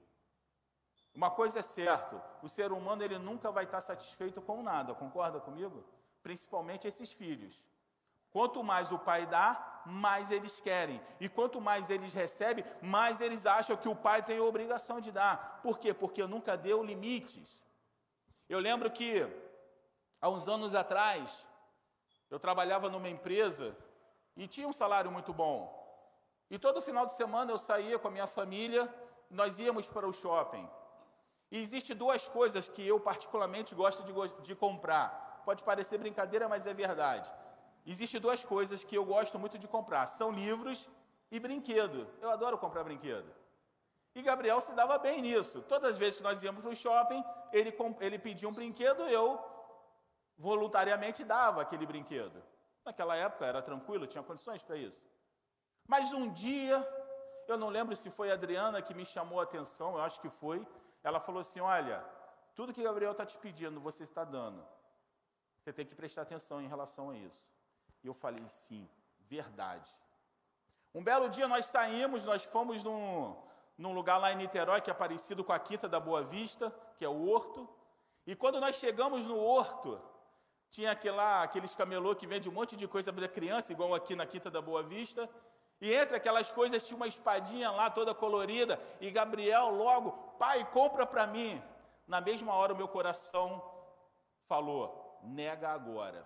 Uma 1.15 1.31
coisa 1.31 1.57
é 1.57 1.63
certa, 1.63 2.23
o 2.43 2.47
ser 2.47 2.71
humano 2.71 3.01
ele 3.03 3.17
nunca 3.17 3.49
vai 3.49 3.63
estar 3.63 3.81
satisfeito 3.81 4.39
com 4.43 4.61
nada, 4.61 4.93
concorda 4.93 5.39
comigo? 5.39 5.83
Principalmente 6.21 6.87
esses 6.87 7.11
filhos. 7.11 7.59
Quanto 8.31 8.63
mais 8.63 8.91
o 8.91 8.99
pai 8.99 9.25
dá, 9.25 9.81
mais 9.87 10.29
eles 10.29 10.59
querem. 10.59 11.01
E 11.19 11.27
quanto 11.27 11.59
mais 11.59 11.89
eles 11.89 12.13
recebem, 12.13 12.63
mais 12.79 13.19
eles 13.19 13.47
acham 13.47 13.75
que 13.75 13.89
o 13.89 13.95
pai 13.95 14.21
tem 14.21 14.37
a 14.37 14.43
obrigação 14.43 15.01
de 15.01 15.11
dar. 15.11 15.59
Por 15.63 15.79
quê? 15.79 15.95
Porque 15.95 16.23
nunca 16.27 16.55
deu 16.55 16.83
limites. 16.83 17.59
Eu 18.53 18.59
lembro 18.59 18.91
que, 18.91 19.25
há 20.19 20.27
uns 20.27 20.45
anos 20.55 20.75
atrás, 20.75 21.41
eu 22.29 22.37
trabalhava 22.37 22.89
numa 22.89 23.07
empresa 23.07 23.73
e 24.35 24.45
tinha 24.45 24.67
um 24.67 24.73
salário 24.73 25.09
muito 25.09 25.31
bom. 25.33 25.57
E 26.49 26.59
todo 26.59 26.81
final 26.81 27.05
de 27.05 27.13
semana 27.13 27.49
eu 27.49 27.57
saía 27.57 27.97
com 27.97 28.09
a 28.09 28.11
minha 28.11 28.27
família, 28.27 28.93
nós 29.29 29.57
íamos 29.57 29.87
para 29.87 30.05
o 30.05 30.11
shopping. 30.11 30.69
E 31.49 31.59
existe 31.59 31.93
duas 31.93 32.27
coisas 32.27 32.67
que 32.67 32.85
eu 32.85 32.99
particularmente 32.99 33.73
gosto 33.73 34.03
de, 34.03 34.13
de 34.43 34.53
comprar. 34.53 35.41
Pode 35.45 35.63
parecer 35.63 35.97
brincadeira, 35.97 36.49
mas 36.49 36.67
é 36.67 36.73
verdade. 36.73 37.31
Existem 37.85 38.19
duas 38.19 38.43
coisas 38.43 38.83
que 38.83 38.97
eu 38.97 39.05
gosto 39.05 39.39
muito 39.39 39.57
de 39.57 39.65
comprar: 39.75 40.07
são 40.07 40.29
livros 40.29 40.89
e 41.31 41.39
brinquedo. 41.39 42.05
Eu 42.19 42.29
adoro 42.29 42.57
comprar 42.57 42.83
brinquedo. 42.83 43.31
E 44.13 44.21
Gabriel 44.21 44.59
se 44.59 44.73
dava 44.73 44.97
bem 44.97 45.21
nisso. 45.21 45.61
Todas 45.61 45.93
as 45.93 45.97
vezes 45.97 46.17
que 46.17 46.23
nós 46.23 46.43
íamos 46.43 46.61
para 46.61 46.71
o 46.71 46.75
shopping, 46.75 47.23
ele, 47.51 47.75
ele 47.99 48.19
pedia 48.19 48.47
um 48.47 48.53
brinquedo, 48.53 49.03
eu 49.03 49.39
voluntariamente 50.37 51.23
dava 51.23 51.61
aquele 51.61 51.85
brinquedo. 51.85 52.41
Naquela 52.83 53.15
época 53.15 53.45
era 53.45 53.61
tranquilo, 53.61 54.07
tinha 54.07 54.23
condições 54.23 54.61
para 54.63 54.75
isso. 54.75 55.07
Mas 55.87 56.11
um 56.11 56.31
dia, 56.31 56.77
eu 57.47 57.57
não 57.57 57.69
lembro 57.69 57.95
se 57.95 58.09
foi 58.09 58.31
a 58.31 58.33
Adriana 58.33 58.81
que 58.81 58.93
me 58.93 59.05
chamou 59.05 59.39
a 59.39 59.43
atenção, 59.43 59.95
eu 59.95 60.01
acho 60.01 60.19
que 60.19 60.29
foi. 60.29 60.65
Ela 61.03 61.19
falou 61.19 61.41
assim: 61.41 61.59
Olha, 61.59 62.03
tudo 62.55 62.73
que 62.73 62.83
Gabriel 62.83 63.11
está 63.11 63.25
te 63.25 63.37
pedindo, 63.37 63.79
você 63.79 64.03
está 64.03 64.23
dando. 64.23 64.65
Você 65.59 65.71
tem 65.71 65.85
que 65.85 65.95
prestar 65.95 66.23
atenção 66.23 66.61
em 66.61 66.67
relação 66.67 67.11
a 67.11 67.15
isso. 67.15 67.45
E 68.03 68.07
eu 68.07 68.13
falei: 68.13 68.43
Sim, 68.47 68.89
verdade. 69.19 69.89
Um 70.93 71.03
belo 71.03 71.29
dia 71.29 71.47
nós 71.47 71.65
saímos, 71.67 72.25
nós 72.25 72.43
fomos 72.43 72.83
num, 72.83 73.35
num 73.77 73.93
lugar 73.93 74.17
lá 74.17 74.31
em 74.31 74.35
Niterói, 74.35 74.81
que 74.81 74.91
é 74.91 74.93
parecido 74.93 75.43
com 75.43 75.53
a 75.53 75.59
Quinta 75.59 75.87
da 75.87 75.99
Boa 75.99 76.21
Vista, 76.21 76.73
que 76.97 77.05
é 77.05 77.09
o 77.09 77.27
Horto. 77.27 77.67
E 78.25 78.35
quando 78.35 78.59
nós 78.59 78.75
chegamos 78.75 79.25
no 79.25 79.37
Horto, 79.39 79.99
tinha 80.69 80.91
aquela, 80.91 81.43
aqueles 81.43 81.75
camelô 81.75 82.15
que 82.15 82.27
vende 82.27 82.47
um 82.47 82.51
monte 82.51 82.75
de 82.75 82.87
coisa 82.87 83.11
para 83.11 83.27
criança, 83.27 83.71
igual 83.71 83.93
aqui 83.93 84.15
na 84.15 84.25
Quinta 84.25 84.49
da 84.49 84.61
Boa 84.61 84.83
Vista. 84.83 85.29
E 85.81 85.91
entre 85.93 86.15
aquelas 86.15 86.49
coisas 86.51 86.85
tinha 86.85 86.95
uma 86.95 87.07
espadinha 87.07 87.71
lá 87.71 87.89
toda 87.89 88.13
colorida. 88.13 88.79
E 88.99 89.09
Gabriel 89.09 89.71
logo, 89.71 90.11
pai, 90.37 90.63
compra 90.71 91.05
para 91.05 91.25
mim. 91.25 91.61
Na 92.07 92.21
mesma 92.21 92.53
hora 92.53 92.73
o 92.73 92.77
meu 92.77 92.87
coração 92.87 93.61
falou, 94.47 95.19
nega 95.23 95.69
agora. 95.69 96.25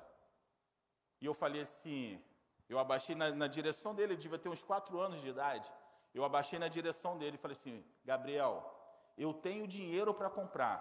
E 1.22 1.26
eu 1.26 1.34
falei 1.34 1.62
assim, 1.62 2.22
eu 2.68 2.78
abaixei 2.78 3.16
na, 3.16 3.32
na 3.32 3.48
direção 3.48 3.96
dele, 3.96 4.14
ele 4.14 4.22
devia 4.22 4.38
ter 4.38 4.50
uns 4.50 4.62
quatro 4.62 5.00
anos 5.00 5.22
de 5.22 5.30
idade. 5.30 5.68
Eu 6.16 6.24
abaixei 6.24 6.58
na 6.58 6.70
direção 6.70 7.18
dele 7.18 7.36
e 7.36 7.44
falei 7.46 7.58
assim, 7.60 7.84
Gabriel, 8.06 8.54
eu 9.18 9.34
tenho 9.34 9.68
dinheiro 9.68 10.14
para 10.14 10.30
comprar, 10.30 10.78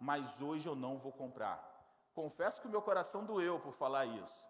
mas 0.00 0.40
hoje 0.40 0.68
eu 0.68 0.76
não 0.76 0.96
vou 0.96 1.12
comprar. 1.22 1.56
Confesso 2.14 2.60
que 2.60 2.68
o 2.68 2.70
meu 2.70 2.80
coração 2.80 3.24
doeu 3.24 3.58
por 3.58 3.72
falar 3.72 4.06
isso. 4.06 4.48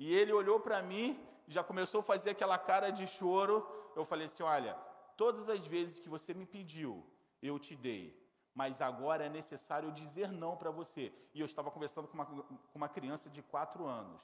E 0.00 0.12
ele 0.12 0.32
olhou 0.32 0.58
para 0.58 0.82
mim, 0.82 1.06
já 1.46 1.62
começou 1.62 2.00
a 2.00 2.08
fazer 2.12 2.30
aquela 2.30 2.58
cara 2.58 2.90
de 2.90 3.06
choro. 3.06 3.56
Eu 3.94 4.04
falei 4.04 4.26
assim: 4.26 4.42
Olha, 4.42 4.74
todas 5.16 5.48
as 5.48 5.64
vezes 5.64 6.00
que 6.00 6.08
você 6.08 6.34
me 6.34 6.44
pediu, 6.44 6.92
eu 7.40 7.56
te 7.58 7.76
dei. 7.76 8.04
Mas 8.52 8.82
agora 8.82 9.24
é 9.26 9.28
necessário 9.28 9.92
dizer 9.92 10.32
não 10.32 10.56
para 10.56 10.70
você. 10.70 11.12
E 11.32 11.40
eu 11.40 11.46
estava 11.46 11.70
conversando 11.70 12.08
com 12.08 12.14
uma, 12.14 12.26
com 12.26 12.58
uma 12.74 12.88
criança 12.88 13.30
de 13.30 13.42
quatro 13.42 13.86
anos. 13.86 14.20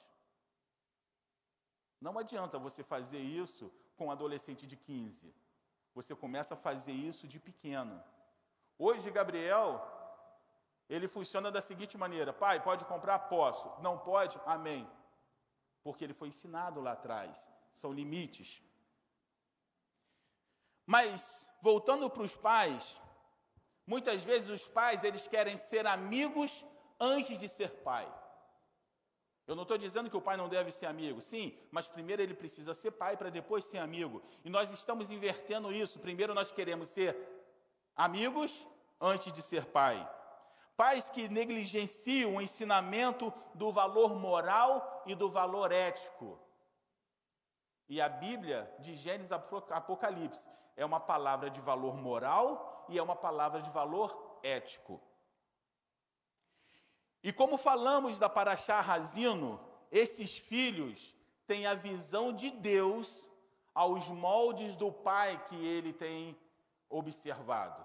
Não 2.05 2.15
adianta 2.21 2.63
você 2.67 2.81
fazer 2.93 3.23
isso 3.43 3.65
com 3.97 4.07
um 4.07 4.13
adolescente 4.15 4.63
de 4.71 4.75
15. 4.75 5.33
Você 5.97 6.13
começa 6.23 6.53
a 6.53 6.61
fazer 6.67 6.91
isso 6.91 7.25
de 7.33 7.39
pequeno. 7.47 7.95
Hoje, 8.85 9.15
Gabriel 9.19 9.69
ele 10.95 11.07
funciona 11.07 11.49
da 11.55 11.61
seguinte 11.69 11.97
maneira: 12.03 12.31
pai, 12.33 12.61
pode 12.69 12.83
comprar? 12.91 13.17
Posso. 13.35 13.67
Não 13.85 13.95
pode? 14.09 14.39
Amém. 14.45 14.83
Porque 15.83 16.03
ele 16.03 16.19
foi 16.19 16.27
ensinado 16.27 16.81
lá 16.81 16.91
atrás. 16.91 17.31
São 17.81 17.93
limites. 17.99 18.49
Mas, 20.85 21.47
voltando 21.61 22.09
para 22.09 22.23
os 22.23 22.35
pais, 22.35 22.83
muitas 23.93 24.23
vezes 24.29 24.49
os 24.49 24.67
pais 24.67 25.05
eles 25.05 25.25
querem 25.35 25.55
ser 25.55 25.87
amigos 25.87 26.51
antes 26.99 27.37
de 27.37 27.47
ser 27.47 27.71
pai. 27.89 28.07
Eu 29.45 29.55
não 29.55 29.63
estou 29.63 29.77
dizendo 29.77 30.09
que 30.09 30.15
o 30.15 30.21
pai 30.21 30.37
não 30.37 30.47
deve 30.47 30.71
ser 30.71 30.85
amigo, 30.85 31.21
sim, 31.21 31.57
mas 31.69 31.87
primeiro 31.87 32.21
ele 32.21 32.33
precisa 32.33 32.73
ser 32.73 32.91
pai 32.91 33.17
para 33.17 33.29
depois 33.29 33.65
ser 33.65 33.79
amigo. 33.79 34.21
E 34.43 34.49
nós 34.49 34.71
estamos 34.71 35.11
invertendo 35.11 35.71
isso. 35.71 35.99
Primeiro 35.99 36.33
nós 36.33 36.49
queremos 36.51 36.87
ser 36.89 37.17
amigos 37.95 38.65
antes 39.01 39.33
de 39.33 39.41
ser 39.41 39.65
pai. 39.65 40.09
Pais 40.77 41.09
que 41.09 41.27
negligenciam 41.27 42.35
o 42.35 42.41
ensinamento 42.41 43.33
do 43.53 43.71
valor 43.71 44.15
moral 44.15 45.03
e 45.05 45.13
do 45.13 45.29
valor 45.29 45.71
ético. 45.71 46.39
E 47.89 47.99
a 47.99 48.07
Bíblia 48.07 48.73
de 48.79 48.95
Gênesis 48.95 49.31
Apocalipse 49.31 50.49
é 50.75 50.85
uma 50.85 50.99
palavra 50.99 51.49
de 51.49 51.59
valor 51.59 51.95
moral 51.95 52.85
e 52.89 52.97
é 52.97 53.03
uma 53.03 53.15
palavra 53.15 53.61
de 53.61 53.69
valor 53.69 54.39
ético. 54.41 55.01
E 57.23 57.31
como 57.31 57.55
falamos 57.55 58.19
da 58.19 58.27
Paraxá 58.27 58.81
Razino, 58.81 59.59
esses 59.89 60.37
filhos 60.37 61.15
têm 61.47 61.65
a 61.65 61.73
visão 61.73 62.33
de 62.33 62.51
Deus 62.51 63.29
aos 63.73 64.09
moldes 64.09 64.75
do 64.75 64.91
Pai 64.91 65.41
que 65.47 65.55
ele 65.55 65.93
tem 65.93 66.37
observado. 66.89 67.81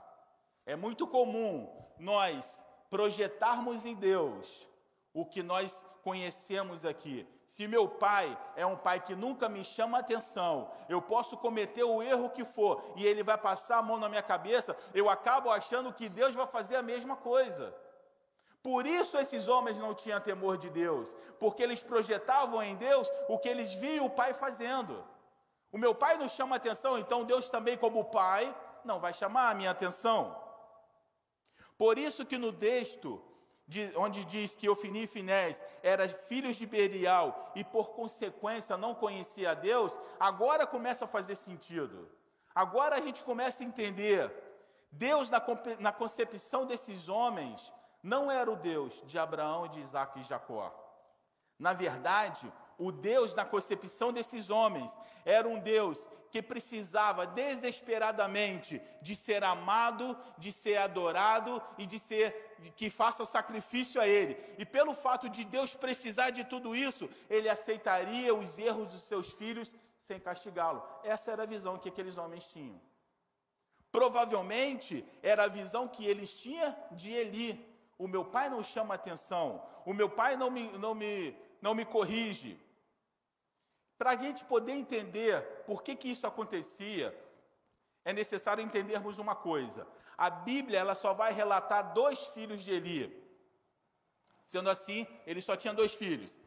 É 0.66 0.74
muito 0.74 1.06
comum 1.06 1.72
nós 1.98 2.60
projetarmos 2.90 3.86
em 3.86 3.94
Deus 3.94 4.68
o 5.14 5.24
que 5.24 5.42
nós 5.42 5.84
conhecemos 6.02 6.84
aqui. 6.84 7.26
Se 7.46 7.66
meu 7.66 7.88
pai 7.88 8.38
é 8.56 8.66
um 8.66 8.76
pai 8.76 9.00
que 9.00 9.14
nunca 9.14 9.48
me 9.48 9.64
chama 9.64 9.98
atenção, 9.98 10.70
eu 10.88 11.00
posso 11.00 11.36
cometer 11.36 11.82
o 11.82 12.02
erro 12.02 12.30
que 12.30 12.44
for 12.44 12.92
e 12.96 13.06
ele 13.06 13.22
vai 13.22 13.38
passar 13.38 13.78
a 13.78 13.82
mão 13.82 13.98
na 13.98 14.08
minha 14.08 14.22
cabeça, 14.22 14.76
eu 14.92 15.08
acabo 15.08 15.50
achando 15.50 15.92
que 15.92 16.08
Deus 16.08 16.34
vai 16.34 16.46
fazer 16.46 16.76
a 16.76 16.82
mesma 16.82 17.16
coisa. 17.16 17.74
Por 18.68 18.86
isso 18.86 19.16
esses 19.16 19.48
homens 19.48 19.78
não 19.78 19.94
tinham 19.94 20.20
temor 20.20 20.58
de 20.58 20.68
Deus, 20.68 21.16
porque 21.40 21.62
eles 21.62 21.82
projetavam 21.82 22.62
em 22.62 22.76
Deus 22.76 23.10
o 23.26 23.38
que 23.38 23.48
eles 23.48 23.72
viam 23.72 24.04
o 24.04 24.10
pai 24.10 24.34
fazendo. 24.34 25.02
O 25.72 25.78
meu 25.78 25.94
pai 25.94 26.18
não 26.18 26.28
chama 26.28 26.56
atenção, 26.56 26.98
então 26.98 27.24
Deus 27.24 27.48
também, 27.48 27.78
como 27.78 28.10
pai, 28.10 28.54
não 28.84 29.00
vai 29.00 29.14
chamar 29.14 29.48
a 29.48 29.54
minha 29.54 29.70
atenção. 29.70 30.38
Por 31.78 31.96
isso 31.96 32.26
que 32.26 32.36
no 32.36 32.52
texto, 32.52 33.24
de, 33.66 33.90
onde 33.96 34.22
diz 34.26 34.54
que 34.54 34.68
Ofini 34.68 35.04
e 35.04 35.06
Finés 35.06 35.64
eram 35.82 36.06
filhos 36.10 36.56
de 36.56 36.66
Berial 36.66 37.50
e 37.54 37.64
por 37.64 37.92
consequência 37.92 38.76
não 38.76 38.94
conhecia 38.94 39.52
a 39.52 39.54
Deus, 39.54 39.98
agora 40.20 40.66
começa 40.66 41.06
a 41.06 41.08
fazer 41.16 41.36
sentido. 41.36 42.06
Agora 42.54 42.96
a 42.96 43.00
gente 43.00 43.24
começa 43.24 43.62
a 43.62 43.66
entender. 43.66 44.30
Deus, 44.92 45.30
na 45.80 45.90
concepção 45.90 46.66
desses 46.66 47.08
homens, 47.08 47.72
não 48.02 48.30
era 48.30 48.50
o 48.50 48.56
Deus 48.56 49.02
de 49.06 49.18
Abraão, 49.18 49.68
de 49.68 49.80
Isaac 49.80 50.18
e 50.18 50.24
Jacó. 50.24 50.72
Na 51.58 51.72
verdade, 51.72 52.52
o 52.78 52.92
Deus, 52.92 53.34
na 53.34 53.44
concepção 53.44 54.12
desses 54.12 54.50
homens, 54.50 54.96
era 55.24 55.48
um 55.48 55.58
Deus 55.58 56.08
que 56.30 56.42
precisava 56.42 57.26
desesperadamente 57.26 58.80
de 59.02 59.16
ser 59.16 59.42
amado, 59.42 60.16
de 60.36 60.52
ser 60.52 60.76
adorado 60.76 61.60
e 61.76 61.86
de 61.86 61.98
ser 61.98 62.56
que 62.76 62.90
faça 62.90 63.22
o 63.22 63.26
sacrifício 63.26 64.00
a 64.00 64.06
ele. 64.06 64.38
E 64.58 64.64
pelo 64.64 64.94
fato 64.94 65.28
de 65.28 65.44
Deus 65.44 65.74
precisar 65.74 66.30
de 66.30 66.44
tudo 66.44 66.76
isso, 66.76 67.08
ele 67.28 67.48
aceitaria 67.48 68.34
os 68.34 68.58
erros 68.58 68.92
dos 68.92 69.02
seus 69.02 69.32
filhos 69.32 69.74
sem 70.02 70.20
castigá-lo. 70.20 70.82
Essa 71.02 71.32
era 71.32 71.42
a 71.42 71.46
visão 71.46 71.78
que 71.78 71.88
aqueles 71.88 72.16
homens 72.16 72.44
tinham. 72.44 72.80
Provavelmente 73.90 75.04
era 75.22 75.44
a 75.44 75.48
visão 75.48 75.88
que 75.88 76.06
eles 76.06 76.32
tinham 76.32 76.76
de 76.92 77.10
Eli. 77.10 77.77
O 77.98 78.06
meu 78.06 78.24
pai 78.24 78.48
não 78.48 78.62
chama 78.62 78.94
atenção, 78.94 79.62
o 79.84 79.92
meu 79.92 80.08
pai 80.08 80.36
não 80.36 80.50
me, 80.50 80.70
não 80.78 80.94
me, 80.94 81.36
não 81.60 81.74
me 81.74 81.84
corrige, 81.84 82.58
para 83.98 84.10
a 84.10 84.16
gente 84.16 84.44
poder 84.44 84.72
entender 84.72 85.42
por 85.66 85.82
que, 85.82 85.96
que 85.96 86.08
isso 86.08 86.26
acontecia, 86.26 87.12
é 88.04 88.12
necessário 88.12 88.62
entendermos 88.62 89.18
uma 89.18 89.34
coisa. 89.34 89.86
A 90.16 90.30
Bíblia 90.30 90.78
ela 90.78 90.94
só 90.94 91.12
vai 91.12 91.32
relatar 91.32 91.92
dois 91.92 92.20
filhos 92.28 92.62
de 92.62 92.70
Eli. 92.70 93.28
Sendo 94.46 94.70
assim, 94.70 95.06
ele 95.26 95.42
só 95.42 95.56
tinha 95.56 95.74
dois 95.74 95.92
filhos. 95.94 96.38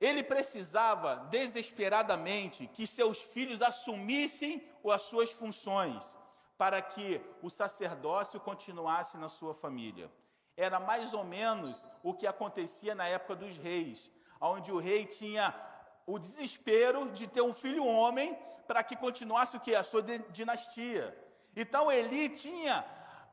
Ele 0.00 0.22
precisava 0.22 1.16
desesperadamente 1.30 2.68
que 2.68 2.86
seus 2.86 3.20
filhos 3.20 3.60
assumissem 3.60 4.66
as 4.84 5.02
suas 5.02 5.30
funções 5.30 6.16
para 6.56 6.80
que 6.80 7.20
o 7.42 7.50
sacerdócio 7.50 8.38
continuasse 8.40 9.16
na 9.16 9.28
sua 9.28 9.52
família. 9.52 10.10
Era 10.56 10.78
mais 10.78 11.14
ou 11.14 11.24
menos 11.24 11.86
o 12.02 12.12
que 12.12 12.26
acontecia 12.26 12.94
na 12.94 13.06
época 13.06 13.36
dos 13.36 13.56
reis, 13.56 14.10
onde 14.40 14.70
o 14.70 14.78
rei 14.78 15.06
tinha 15.06 15.54
o 16.06 16.18
desespero 16.18 17.10
de 17.10 17.26
ter 17.26 17.42
um 17.42 17.54
filho 17.54 17.86
homem 17.86 18.36
para 18.66 18.82
que 18.82 18.96
continuasse 18.96 19.56
o 19.56 19.60
que? 19.60 19.74
A 19.74 19.84
sua 19.84 20.02
dinastia. 20.30 21.16
Então 21.54 21.90
Eli 21.90 22.28
tinha 22.28 22.84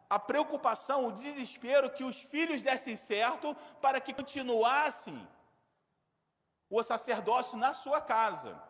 a 0.10 0.18
preocupação, 0.18 1.08
o 1.08 1.12
desespero 1.12 1.90
que 1.92 2.04
os 2.04 2.18
filhos 2.18 2.62
dessem 2.62 2.96
certo 2.96 3.56
para 3.82 4.02
que 4.02 4.14
continuassem 4.14 5.28
o 6.70 6.82
sacerdócio 6.82 7.58
na 7.58 7.74
sua 7.74 8.02
casa. 8.02 8.62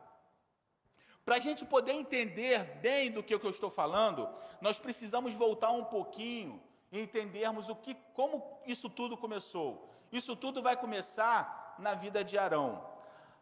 Para 1.24 1.36
a 1.36 1.40
gente 1.40 1.66
poder 1.66 1.94
entender 1.94 2.64
bem 2.82 3.12
do 3.12 3.22
que 3.22 3.34
eu 3.34 3.50
estou 3.50 3.70
falando, 3.70 4.28
nós 4.60 4.80
precisamos 4.80 5.34
voltar 5.34 5.72
um 5.72 5.86
pouquinho 5.86 6.62
e 6.92 7.00
entendermos 7.00 7.70
o 7.70 7.76
que, 7.76 7.96
como 8.14 8.60
isso 8.66 8.90
tudo 8.90 9.18
começou. 9.18 9.90
Isso 10.12 10.36
tudo 10.36 10.62
vai 10.62 10.76
começar 10.76 11.76
na 11.78 11.94
vida 11.94 12.24
de 12.24 12.38
Arão. 12.38 12.84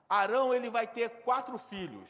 Arão 0.10 0.54
ele 0.54 0.70
vai 0.70 0.88
ter 0.88 1.10
quatro 1.22 1.58
filhos. 1.58 2.10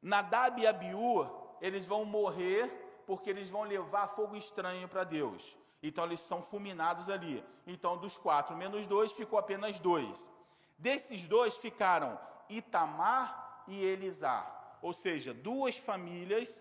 Nadab 0.00 0.60
e 0.60 0.66
Abiú, 0.66 1.28
eles 1.60 1.86
vão 1.86 2.04
morrer 2.04 3.02
porque 3.06 3.30
eles 3.30 3.50
vão 3.50 3.62
levar 3.62 4.08
fogo 4.08 4.36
estranho 4.36 4.88
para 4.88 5.04
Deus. 5.04 5.56
Então 5.82 6.04
eles 6.04 6.20
são 6.20 6.42
fulminados 6.42 7.08
ali. 7.08 7.44
Então 7.66 7.96
dos 7.96 8.16
quatro 8.16 8.56
menos 8.56 8.86
dois 8.86 9.12
ficou 9.12 9.38
apenas 9.38 9.78
dois. 9.80 10.30
Desses 10.76 11.26
dois 11.26 11.56
ficaram 11.56 12.18
Itamar 12.48 13.64
e 13.66 13.84
Elisar, 13.84 14.78
ou 14.80 14.92
seja, 14.92 15.34
duas 15.34 15.76
famílias 15.76 16.58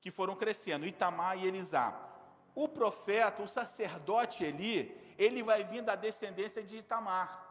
que 0.00 0.10
foram 0.10 0.34
crescendo, 0.34 0.86
Itamar 0.86 1.38
e 1.38 1.46
Elisar. 1.46 2.11
O 2.54 2.68
profeta, 2.68 3.42
o 3.42 3.48
sacerdote 3.48 4.44
Eli, 4.44 5.14
ele 5.18 5.42
vai 5.42 5.64
vir 5.64 5.82
da 5.82 5.94
descendência 5.94 6.62
de 6.62 6.78
Itamar. 6.78 7.42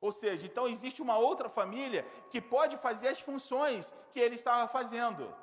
Ou 0.00 0.12
seja, 0.12 0.46
então 0.46 0.66
existe 0.66 1.00
uma 1.00 1.16
outra 1.16 1.48
família 1.48 2.04
que 2.30 2.40
pode 2.40 2.76
fazer 2.76 3.08
as 3.08 3.20
funções 3.20 3.94
que 4.12 4.20
ele 4.20 4.34
estava 4.34 4.68
fazendo. 4.68 5.34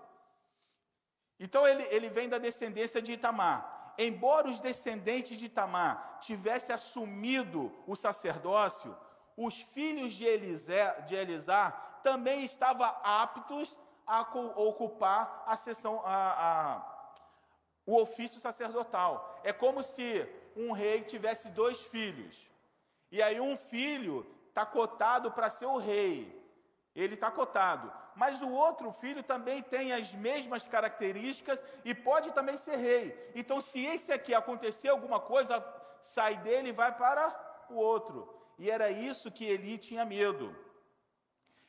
Então 1.40 1.68
ele, 1.68 1.84
ele 1.90 2.10
vem 2.10 2.30
da 2.30 2.38
descendência 2.38 3.02
de 3.02 3.14
Itamar. 3.14 3.94
Embora 3.98 4.48
os 4.48 4.60
descendentes 4.60 5.38
de 5.38 5.46
Itamar 5.46 6.20
tivessem 6.22 6.74
assumido 6.74 7.74
o 7.88 7.96
sacerdócio, 7.96 8.96
os 9.36 9.56
filhos 9.56 10.14
de, 10.14 10.26
Elisé, 10.26 11.02
de 11.08 11.16
Elisar 11.16 12.00
também 12.04 12.44
estavam 12.44 12.86
aptos 13.04 13.78
a 14.06 14.22
ocupar 14.56 15.44
a 15.48 15.56
sessão, 15.56 16.02
a, 16.06 16.16
a, 16.16 17.01
o 17.86 17.98
ofício 18.00 18.40
sacerdotal. 18.40 19.40
É 19.44 19.52
como 19.52 19.82
se 19.84 20.28
um 20.56 20.72
rei 20.72 21.02
tivesse 21.02 21.50
dois 21.50 21.80
filhos. 21.80 22.50
E 23.12 23.22
aí 23.22 23.40
um 23.40 23.58
filho 23.58 24.26
está 24.50 24.66
cotado 24.66 25.32
para 25.32 25.50
ser 25.50 25.66
o 25.66 25.78
rei. 25.78 26.40
Ele 26.96 27.16
está 27.16 27.32
cotado. 27.32 27.92
Mas 28.16 28.42
o 28.42 28.50
outro 28.52 28.92
filho 28.92 29.24
também 29.24 29.62
tem 29.64 29.94
as 29.94 30.14
mesmas 30.14 30.68
características 30.68 31.64
e 31.86 31.94
pode 31.94 32.32
também 32.32 32.58
ser 32.58 32.76
rei. 32.76 33.32
Então, 33.34 33.62
se 33.62 33.86
esse 33.86 34.12
aqui 34.12 34.34
acontecer 34.34 34.90
alguma 34.90 35.20
coisa, 35.20 35.64
sai 36.02 36.38
dele 36.38 36.70
e 36.70 36.74
vai 36.74 36.96
para 36.96 37.34
o 37.70 37.76
outro. 37.76 38.34
E 38.60 38.70
era 38.70 38.92
isso 38.92 39.32
que 39.32 39.46
Eli 39.46 39.78
tinha 39.78 40.04
medo. 40.04 40.54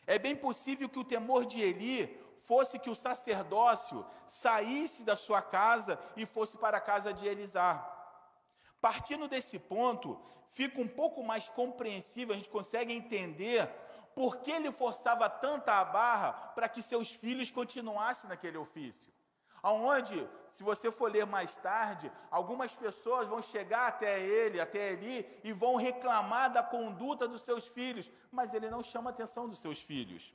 É 0.06 0.18
bem 0.18 0.34
possível 0.34 0.88
que 0.88 0.98
o 0.98 1.04
temor 1.04 1.46
de 1.46 1.60
Eli 1.62 2.21
fosse 2.48 2.78
que 2.78 2.90
o 2.90 2.94
sacerdócio 2.94 4.04
saísse 4.26 5.02
da 5.02 5.16
sua 5.16 5.40
casa 5.40 5.98
e 6.16 6.26
fosse 6.26 6.56
para 6.56 6.78
a 6.78 6.80
casa 6.80 7.12
de 7.12 7.26
Elisá. 7.26 7.88
Partindo 8.80 9.28
desse 9.28 9.58
ponto, 9.58 10.20
fica 10.48 10.80
um 10.80 10.88
pouco 10.88 11.22
mais 11.22 11.48
compreensível, 11.48 12.34
a 12.34 12.36
gente 12.36 12.50
consegue 12.50 12.92
entender 12.92 13.68
por 14.14 14.38
que 14.38 14.50
ele 14.50 14.70
forçava 14.70 15.28
tanta 15.30 15.72
a 15.74 15.84
barra 15.84 16.32
para 16.54 16.68
que 16.68 16.82
seus 16.82 17.10
filhos 17.10 17.50
continuassem 17.50 18.28
naquele 18.28 18.58
ofício. 18.58 19.10
Aonde, 19.62 20.28
se 20.50 20.64
você 20.64 20.90
for 20.90 21.10
ler 21.10 21.24
mais 21.24 21.56
tarde, 21.56 22.10
algumas 22.30 22.74
pessoas 22.74 23.28
vão 23.28 23.40
chegar 23.40 23.86
até 23.86 24.20
ele, 24.20 24.60
até 24.60 24.92
ele, 24.92 25.40
e 25.44 25.52
vão 25.52 25.76
reclamar 25.76 26.52
da 26.52 26.62
conduta 26.62 27.28
dos 27.28 27.42
seus 27.42 27.68
filhos, 27.68 28.10
mas 28.30 28.52
ele 28.52 28.68
não 28.68 28.82
chama 28.82 29.10
a 29.10 29.12
atenção 29.12 29.48
dos 29.48 29.60
seus 29.60 29.80
filhos. 29.80 30.34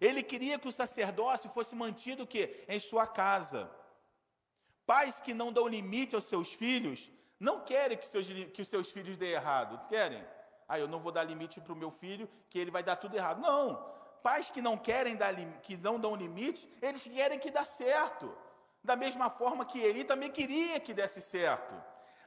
Ele 0.00 0.22
queria 0.22 0.58
que 0.58 0.68
o 0.68 0.72
sacerdócio 0.72 1.50
fosse 1.50 1.76
mantido 1.76 2.26
que 2.26 2.64
em 2.68 2.80
sua 2.80 3.06
casa. 3.06 3.70
Pais 4.86 5.20
que 5.20 5.34
não 5.34 5.52
dão 5.52 5.68
limite 5.68 6.14
aos 6.14 6.24
seus 6.24 6.52
filhos 6.52 7.10
não 7.38 7.60
querem 7.60 7.96
que, 7.96 8.06
seus, 8.06 8.26
que 8.54 8.62
os 8.62 8.68
seus 8.68 8.90
filhos 8.90 9.16
dêem 9.16 9.32
errado, 9.32 9.86
querem? 9.88 10.24
Ah, 10.68 10.78
eu 10.78 10.88
não 10.88 11.00
vou 11.00 11.12
dar 11.12 11.24
limite 11.24 11.60
para 11.60 11.72
o 11.72 11.76
meu 11.76 11.90
filho, 11.90 12.28
que 12.48 12.58
ele 12.58 12.70
vai 12.70 12.82
dar 12.82 12.96
tudo 12.96 13.16
errado. 13.16 13.40
Não, 13.40 13.84
pais 14.22 14.50
que 14.50 14.62
não 14.62 14.76
querem 14.76 15.16
dar, 15.16 15.34
que 15.60 15.76
não 15.76 15.98
dão 15.98 16.14
limite, 16.14 16.68
eles 16.80 17.02
querem 17.02 17.38
que 17.38 17.50
dê 17.50 17.64
certo. 17.64 18.36
Da 18.82 18.96
mesma 18.96 19.28
forma 19.28 19.64
que 19.64 19.78
ele 19.78 20.04
também 20.04 20.30
queria 20.30 20.80
que 20.80 20.94
desse 20.94 21.20
certo. 21.20 21.74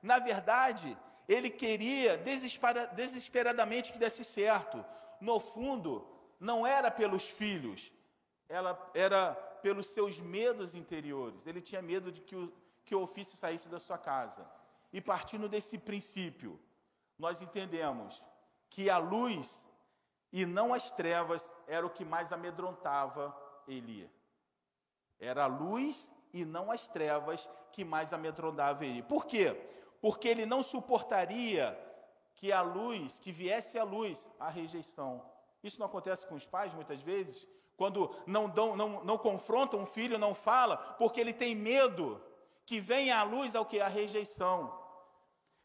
Na 0.01 0.19
verdade, 0.19 0.97
ele 1.27 1.49
queria 1.49 2.17
desesperadamente 2.95 3.91
que 3.91 3.97
desse 3.97 4.23
certo. 4.23 4.83
No 5.19 5.39
fundo, 5.39 6.05
não 6.43 6.67
era 6.67 6.91
pelos 6.91 7.25
filhos, 7.27 7.91
ela 8.49 8.77
era 8.93 9.33
pelos 9.61 9.87
seus 9.87 10.19
medos 10.19 10.75
interiores. 10.75 11.47
Ele 11.47 11.61
tinha 11.61 11.81
medo 11.81 12.11
de 12.11 12.19
que 12.21 12.35
o, 12.35 12.53
que 12.83 12.93
o 12.93 13.01
ofício 13.01 13.37
saísse 13.37 13.69
da 13.69 13.79
sua 13.79 13.97
casa. 13.97 14.45
E 14.91 14.99
partindo 14.99 15.47
desse 15.47 15.77
princípio, 15.77 16.59
nós 17.17 17.41
entendemos 17.41 18.21
que 18.69 18.89
a 18.89 18.97
luz 18.97 19.65
e 20.31 20.45
não 20.45 20.73
as 20.73 20.91
trevas 20.91 21.51
era 21.65 21.85
o 21.85 21.89
que 21.89 22.03
mais 22.03 22.33
amedrontava 22.33 23.35
Eli. 23.67 24.11
Era 25.19 25.45
a 25.45 25.47
luz 25.47 26.11
e 26.33 26.43
não 26.43 26.69
as 26.71 26.87
trevas 26.87 27.49
que 27.71 27.85
mais 27.85 28.11
amedrontava 28.11 28.85
Eli. 28.85 29.01
Por 29.01 29.25
quê? 29.25 29.55
Porque 30.01 30.27
ele 30.27 30.45
não 30.45 30.61
suportaria 30.61 31.79
que 32.35 32.51
a 32.51 32.61
luz, 32.61 33.19
que 33.19 33.31
viesse 33.31 33.79
a 33.79 33.83
luz, 33.85 34.27
a 34.37 34.49
rejeição. 34.49 35.23
Isso 35.63 35.79
não 35.79 35.87
acontece 35.87 36.25
com 36.27 36.35
os 36.35 36.45
pais 36.45 36.73
muitas 36.73 37.01
vezes? 37.01 37.47
Quando 37.77 38.15
não, 38.27 38.49
dão, 38.49 38.75
não, 38.75 39.03
não 39.03 39.17
confrontam 39.17 39.79
um 39.79 39.85
filho, 39.85 40.17
não 40.17 40.35
fala, 40.35 40.77
porque 40.97 41.19
ele 41.19 41.33
tem 41.33 41.55
medo 41.55 42.21
que 42.65 42.79
venha 42.79 43.17
à 43.17 43.23
luz 43.23 43.55
ao 43.55 43.65
que? 43.65 43.79
A 43.79 43.87
rejeição. 43.87 44.79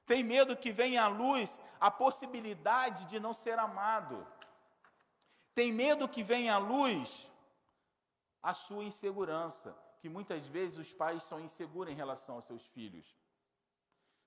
Tem 0.07 0.23
medo 0.23 0.57
que 0.57 0.73
venha 0.73 1.05
à 1.05 1.09
luz 1.09 1.61
a 1.79 1.91
possibilidade 1.91 3.05
de 3.07 3.21
não 3.21 3.35
ser 3.35 3.59
amado. 3.59 4.27
Tem 5.55 5.73
medo 5.73 6.09
que 6.09 6.23
venha 6.23 6.55
à 6.55 6.59
luz 6.59 7.29
a 8.43 8.55
sua 8.55 8.85
insegurança, 8.85 9.77
que 10.01 10.09
muitas 10.09 10.47
vezes 10.47 10.79
os 10.79 10.93
pais 10.93 11.23
são 11.23 11.41
inseguros 11.41 11.93
em 11.93 11.97
relação 11.97 12.37
aos 12.37 12.47
seus 12.47 12.65
filhos. 12.69 13.07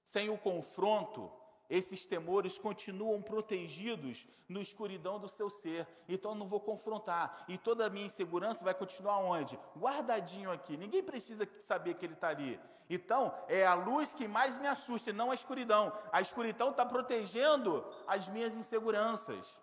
Sem 0.03 0.29
o 0.29 0.37
confronto, 0.37 1.31
esses 1.71 2.05
temores 2.05 2.57
continuam 2.57 3.21
protegidos 3.21 4.27
no 4.49 4.59
escuridão 4.59 5.17
do 5.17 5.29
seu 5.29 5.49
ser. 5.49 5.87
Então 6.07 6.35
não 6.35 6.45
vou 6.45 6.59
confrontar. 6.59 7.45
E 7.47 7.57
toda 7.57 7.85
a 7.85 7.89
minha 7.89 8.07
insegurança 8.07 8.61
vai 8.61 8.73
continuar 8.73 9.19
onde? 9.19 9.57
Guardadinho 9.77 10.51
aqui. 10.51 10.75
Ninguém 10.75 11.01
precisa 11.01 11.47
saber 11.59 11.93
que 11.93 12.05
ele 12.05 12.13
está 12.13 12.27
ali. 12.27 12.59
Então 12.89 13.33
é 13.47 13.65
a 13.65 13.73
luz 13.73 14.13
que 14.13 14.27
mais 14.27 14.57
me 14.57 14.67
assusta, 14.67 15.11
e 15.11 15.13
não 15.13 15.31
a 15.31 15.33
escuridão. 15.33 15.93
A 16.11 16.19
escuridão 16.19 16.71
está 16.71 16.85
protegendo 16.85 17.85
as 18.05 18.27
minhas 18.27 18.53
inseguranças. 18.53 19.57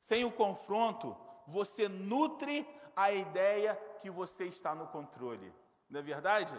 Sem 0.00 0.24
o 0.24 0.32
confronto, 0.32 1.14
você 1.46 1.90
nutre 1.90 2.66
a 2.96 3.12
ideia 3.12 3.76
que 4.00 4.10
você 4.10 4.46
está 4.46 4.74
no 4.74 4.86
controle. 4.86 5.52
Não 5.90 6.00
é 6.00 6.02
verdade? 6.02 6.58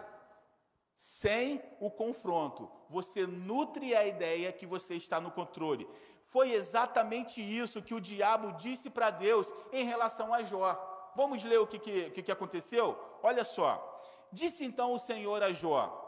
Sem 0.95 1.61
o 1.79 1.89
confronto, 1.91 2.69
você 2.89 3.25
nutre 3.25 3.95
a 3.95 4.05
ideia 4.05 4.53
que 4.53 4.65
você 4.65 4.95
está 4.95 5.19
no 5.19 5.31
controle. 5.31 5.87
Foi 6.25 6.51
exatamente 6.51 7.41
isso 7.41 7.81
que 7.81 7.93
o 7.93 8.01
diabo 8.01 8.53
disse 8.53 8.89
para 8.89 9.09
Deus 9.09 9.53
em 9.71 9.85
relação 9.85 10.33
a 10.33 10.43
Jó. 10.43 11.11
Vamos 11.15 11.43
ler 11.43 11.59
o 11.59 11.67
que, 11.67 11.79
que, 11.79 12.23
que 12.23 12.31
aconteceu? 12.31 12.97
Olha 13.21 13.43
só. 13.43 13.89
Disse 14.31 14.65
então 14.65 14.93
o 14.93 14.99
Senhor 14.99 15.43
a 15.43 15.51
Jó: 15.51 15.99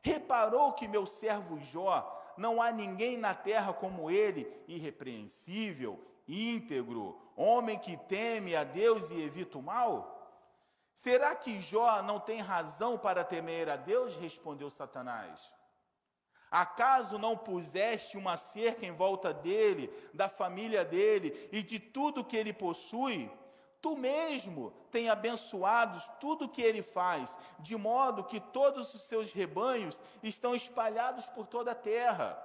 Reparou 0.00 0.72
que 0.72 0.88
meu 0.88 1.04
servo 1.04 1.58
Jó 1.60 2.12
não 2.36 2.60
há 2.62 2.70
ninguém 2.70 3.16
na 3.16 3.34
terra 3.34 3.72
como 3.72 4.10
ele, 4.10 4.50
irrepreensível, 4.68 6.00
íntegro, 6.28 7.20
homem 7.36 7.78
que 7.78 7.96
teme 7.96 8.54
a 8.54 8.64
Deus 8.64 9.10
e 9.10 9.20
evita 9.20 9.58
o 9.58 9.62
mal? 9.62 10.25
Será 10.96 11.36
que 11.36 11.60
Jó 11.60 12.02
não 12.02 12.18
tem 12.18 12.40
razão 12.40 12.96
para 12.96 13.22
temer 13.22 13.68
a 13.68 13.76
Deus? 13.76 14.16
Respondeu 14.16 14.70
Satanás. 14.70 15.52
Acaso 16.50 17.18
não 17.18 17.36
puseste 17.36 18.16
uma 18.16 18.38
cerca 18.38 18.86
em 18.86 18.92
volta 18.92 19.30
dele, 19.30 19.92
da 20.14 20.26
família 20.26 20.86
dele 20.86 21.50
e 21.52 21.62
de 21.62 21.78
tudo 21.78 22.24
que 22.24 22.34
ele 22.34 22.50
possui? 22.50 23.30
Tu 23.82 23.94
mesmo 23.94 24.72
tem 24.90 25.10
abençoado 25.10 26.00
tudo 26.18 26.48
que 26.48 26.62
ele 26.62 26.82
faz, 26.82 27.36
de 27.58 27.76
modo 27.76 28.24
que 28.24 28.40
todos 28.40 28.94
os 28.94 29.02
seus 29.02 29.30
rebanhos 29.30 30.00
estão 30.22 30.56
espalhados 30.56 31.28
por 31.28 31.46
toda 31.46 31.72
a 31.72 31.74
terra 31.74 32.42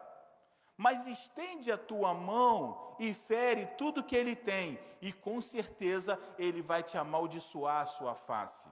mas 0.82 1.06
estende 1.06 1.72
a 1.72 1.78
tua 1.78 2.12
mão 2.12 2.96
e 2.98 3.13
fere 3.13 3.67
tudo 3.78 4.04
que 4.04 4.15
ele 4.15 4.36
tem, 4.36 4.80
e 5.00 5.13
com 5.13 5.39
certeza 5.39 6.20
ele 6.39 6.60
vai 6.60 6.82
te 6.82 6.98
amaldiçoar 6.98 7.84
a 7.84 7.86
sua 7.86 8.15
face. 8.15 8.67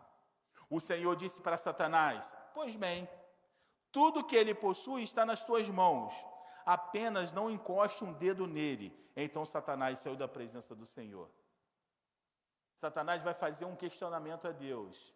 O 0.68 0.80
Senhor 0.80 1.16
disse 1.16 1.40
para 1.40 1.56
Satanás: 1.56 2.36
Pois 2.52 2.76
bem, 2.76 3.08
tudo 3.92 4.24
que 4.24 4.36
ele 4.36 4.56
possui 4.56 5.04
está 5.04 5.24
nas 5.24 5.44
tuas 5.44 5.70
mãos, 5.70 6.12
apenas 6.66 7.32
não 7.32 7.48
encoste 7.48 8.04
um 8.04 8.12
dedo 8.12 8.48
nele. 8.48 8.92
Então 9.16 9.46
Satanás 9.46 10.00
saiu 10.00 10.16
da 10.16 10.28
presença 10.28 10.74
do 10.74 10.88
Senhor. 10.88 11.30
Satanás 12.74 13.22
vai 13.22 13.36
fazer 13.36 13.66
um 13.66 13.76
questionamento 13.76 14.48
a 14.48 14.52
Deus. 14.52 15.14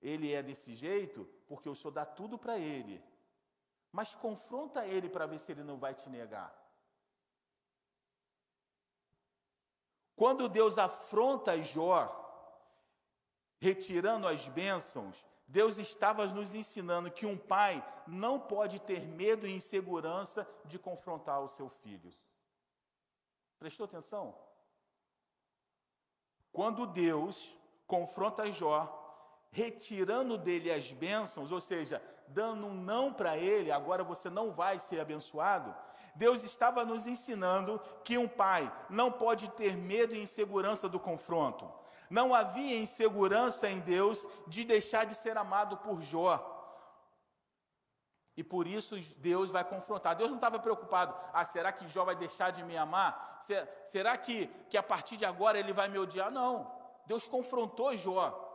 Ele 0.00 0.32
é 0.32 0.42
desse 0.42 0.74
jeito 0.74 1.28
porque 1.46 1.68
o 1.68 1.74
Senhor 1.74 1.92
dá 1.92 2.06
tudo 2.06 2.38
para 2.38 2.58
ele. 2.58 3.04
Mas 3.98 4.14
confronta 4.14 4.86
ele 4.86 5.08
para 5.08 5.26
ver 5.26 5.40
se 5.40 5.50
ele 5.50 5.64
não 5.64 5.76
vai 5.76 5.92
te 5.92 6.08
negar. 6.08 6.56
Quando 10.14 10.48
Deus 10.48 10.78
afronta 10.78 11.60
Jó, 11.60 11.98
retirando 13.58 14.28
as 14.28 14.46
bênçãos, 14.46 15.26
Deus 15.48 15.78
estava 15.78 16.24
nos 16.28 16.54
ensinando 16.54 17.10
que 17.10 17.26
um 17.26 17.36
pai 17.36 17.84
não 18.06 18.38
pode 18.38 18.78
ter 18.78 19.04
medo 19.04 19.48
e 19.48 19.52
insegurança 19.52 20.48
de 20.64 20.78
confrontar 20.78 21.40
o 21.42 21.48
seu 21.48 21.68
filho. 21.68 22.12
Prestou 23.58 23.82
atenção? 23.82 24.32
Quando 26.52 26.86
Deus 26.86 27.52
confronta 27.84 28.48
Jó, 28.48 28.78
retirando 29.50 30.38
dele 30.38 30.70
as 30.70 30.92
bênçãos, 30.92 31.50
ou 31.50 31.60
seja, 31.60 32.00
dando 32.28 32.66
um 32.66 32.74
não 32.74 33.12
para 33.12 33.36
ele, 33.36 33.72
agora 33.72 34.04
você 34.04 34.28
não 34.30 34.50
vai 34.50 34.78
ser 34.78 35.00
abençoado. 35.00 35.74
Deus 36.14 36.42
estava 36.42 36.84
nos 36.84 37.06
ensinando 37.06 37.80
que 38.02 38.18
um 38.18 38.26
pai 38.28 38.72
não 38.90 39.10
pode 39.10 39.48
ter 39.50 39.76
medo 39.76 40.14
e 40.14 40.22
insegurança 40.22 40.88
do 40.88 40.98
confronto. 40.98 41.70
Não 42.10 42.34
havia 42.34 42.78
insegurança 42.78 43.68
em 43.68 43.80
Deus 43.80 44.26
de 44.46 44.64
deixar 44.64 45.04
de 45.04 45.14
ser 45.14 45.36
amado 45.36 45.76
por 45.76 46.00
Jó. 46.02 46.54
E 48.36 48.42
por 48.42 48.66
isso 48.66 48.96
Deus 49.16 49.50
vai 49.50 49.64
confrontar. 49.64 50.16
Deus 50.16 50.28
não 50.28 50.36
estava 50.36 50.58
preocupado. 50.58 51.14
Ah, 51.32 51.44
será 51.44 51.72
que 51.72 51.88
Jó 51.88 52.04
vai 52.04 52.16
deixar 52.16 52.50
de 52.50 52.62
me 52.62 52.76
amar? 52.76 53.40
Será 53.84 54.16
que, 54.16 54.46
que 54.70 54.76
a 54.76 54.82
partir 54.82 55.16
de 55.16 55.24
agora 55.24 55.58
ele 55.58 55.72
vai 55.72 55.88
me 55.88 55.98
odiar? 55.98 56.30
Não. 56.30 56.72
Deus 57.06 57.26
confrontou 57.26 57.96
Jó. 57.96 58.47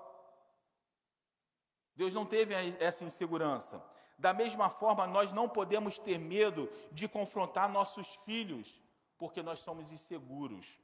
Deus 1.96 2.14
não 2.14 2.26
teve 2.26 2.54
essa 2.80 3.04
insegurança. 3.04 3.84
Da 4.18 4.34
mesma 4.34 4.70
forma, 4.70 5.06
nós 5.08 5.32
não 5.32 5.50
podemos 5.50 5.98
ter 5.98 6.18
medo 6.18 6.70
de 6.92 7.08
confrontar 7.08 7.70
nossos 7.70 8.08
filhos, 8.26 8.82
porque 9.18 9.42
nós 9.42 9.60
somos 9.60 9.92
inseguros. 9.92 10.80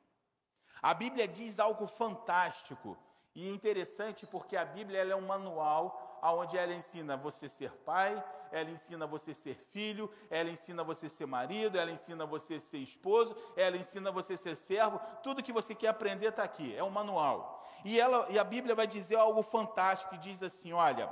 A 0.82 0.93
Bíblia 0.93 1.28
diz 1.28 1.60
algo 1.60 1.86
fantástico 1.88 2.98
e 3.36 3.50
interessante 3.50 4.26
porque 4.26 4.56
a 4.56 4.65
Bíblia 4.65 5.00
é 5.00 5.15
um 5.15 5.26
manual 5.26 6.19
onde 6.22 6.58
ela 6.58 6.74
ensina 6.74 7.15
você 7.15 7.48
ser 7.48 7.72
pai, 7.72 8.22
ela 8.52 8.69
ensina 8.69 9.06
você 9.06 9.34
ser 9.34 9.56
filho, 9.56 10.12
ela 10.30 10.50
ensina 10.50 10.84
você 10.84 11.08
ser 11.08 11.26
marido, 11.26 11.78
ela 11.78 11.91
ensina 11.91 12.26
você 12.26 12.60
ser 12.60 12.80
esposo, 12.80 13.36
ela 13.56 13.78
ensina 13.78 14.12
você 14.12 14.36
ser 14.36 14.56
servo. 14.56 15.00
Tudo 15.22 15.43
que 15.43 15.54
você 15.54 15.76
quer 15.76 15.89
aprender 15.89 16.28
está 16.28 16.43
aqui, 16.43 16.76
é 16.76 16.84
um 16.84 16.89
manual. 16.89 17.59
E, 17.84 18.00
ela, 18.00 18.28
e 18.30 18.38
a 18.38 18.44
Bíblia 18.44 18.76
vai 18.76 18.88
dizer 18.88 19.15
algo 19.15 19.42
fantástico, 19.42 20.12
que 20.12 20.18
diz 20.18 20.42
assim: 20.44 20.74
olha, 20.74 21.12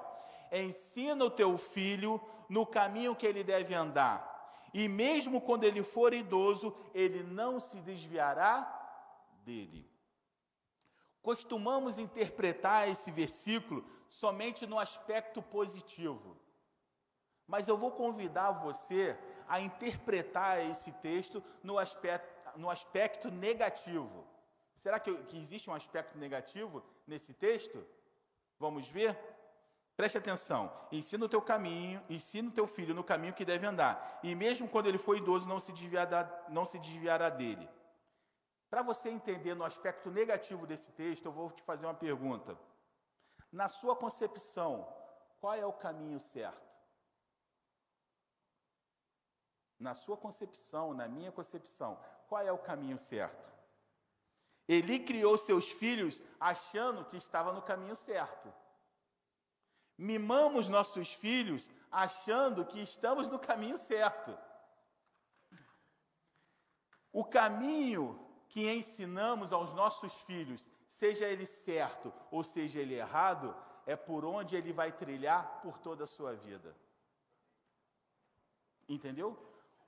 ensina 0.51 1.25
o 1.25 1.29
teu 1.29 1.57
filho 1.57 2.21
no 2.49 2.65
caminho 2.65 3.15
que 3.15 3.25
ele 3.25 3.43
deve 3.43 3.73
andar, 3.73 4.67
e 4.73 4.87
mesmo 4.87 5.41
quando 5.41 5.63
ele 5.63 5.83
for 5.83 6.13
idoso, 6.13 6.75
ele 6.93 7.23
não 7.23 7.59
se 7.59 7.77
desviará 7.77 8.73
dele. 9.43 9.89
Costumamos 11.21 11.97
interpretar 11.97 12.87
esse 12.87 13.11
versículo 13.11 13.83
somente 14.07 14.65
no 14.65 14.79
aspecto 14.79 15.41
positivo. 15.41 16.37
Mas 17.45 17.67
eu 17.67 17.77
vou 17.77 17.91
convidar 17.91 18.51
você 18.51 19.17
a 19.47 19.59
interpretar 19.59 20.63
esse 20.65 20.91
texto 20.93 21.43
no 21.63 21.77
aspecto, 21.77 22.57
no 22.57 22.69
aspecto 22.69 23.31
negativo. 23.31 24.25
Será 24.77 24.99
que, 24.99 25.11
que 25.23 25.39
existe 25.39 25.67
um 25.71 25.73
aspecto 25.73 26.15
negativo 26.19 26.83
nesse 27.07 27.33
texto? 27.33 27.83
Vamos 28.59 28.87
ver? 28.87 29.17
Preste 29.95 30.19
atenção. 30.19 30.71
Ensina 30.91 31.25
o 31.25 31.29
teu 31.29 31.41
caminho, 31.41 31.99
ensina 32.07 32.49
o 32.49 32.51
teu 32.51 32.67
filho 32.67 32.93
no 32.93 33.03
caminho 33.03 33.33
que 33.33 33.43
deve 33.43 33.65
andar. 33.65 34.19
E 34.21 34.35
mesmo 34.35 34.69
quando 34.69 34.85
ele 34.85 34.99
for 34.99 35.17
idoso, 35.17 35.49
não 35.49 35.59
se 35.59 35.73
não 36.49 36.63
se 36.63 36.77
desviará 36.77 37.27
dele. 37.27 37.67
Para 38.69 38.83
você 38.83 39.09
entender 39.09 39.55
no 39.55 39.63
aspecto 39.63 40.11
negativo 40.11 40.67
desse 40.67 40.91
texto, 40.91 41.25
eu 41.25 41.31
vou 41.31 41.49
te 41.49 41.63
fazer 41.63 41.87
uma 41.87 41.95
pergunta. 41.95 42.55
Na 43.51 43.67
sua 43.67 43.95
concepção, 43.95 44.87
qual 45.41 45.55
é 45.55 45.65
o 45.65 45.73
caminho 45.73 46.19
certo? 46.19 46.69
Na 49.79 49.95
sua 49.95 50.15
concepção, 50.15 50.93
na 50.93 51.07
minha 51.07 51.31
concepção, 51.31 51.99
qual 52.27 52.43
é 52.43 52.51
o 52.51 52.59
caminho 52.59 52.99
certo? 52.99 53.56
Ele 54.67 54.99
criou 54.99 55.37
seus 55.37 55.71
filhos 55.71 56.21
achando 56.39 57.05
que 57.05 57.17
estava 57.17 57.53
no 57.53 57.61
caminho 57.61 57.95
certo. 57.95 58.53
Mimamos 59.97 60.67
nossos 60.67 61.13
filhos 61.13 61.71
achando 61.91 62.65
que 62.65 62.79
estamos 62.79 63.29
no 63.29 63.39
caminho 63.39 63.77
certo. 63.77 64.37
O 67.11 67.23
caminho 67.23 68.19
que 68.49 68.69
ensinamos 68.69 69.51
aos 69.51 69.73
nossos 69.73 70.13
filhos, 70.21 70.69
seja 70.87 71.25
ele 71.25 71.45
certo 71.45 72.13
ou 72.29 72.43
seja 72.43 72.79
ele 72.79 72.95
errado, 72.95 73.55
é 73.85 73.95
por 73.95 74.25
onde 74.25 74.55
ele 74.55 74.73
vai 74.73 74.91
trilhar 74.91 75.61
por 75.61 75.77
toda 75.79 76.03
a 76.03 76.07
sua 76.07 76.35
vida. 76.35 76.75
Entendeu? 78.87 79.37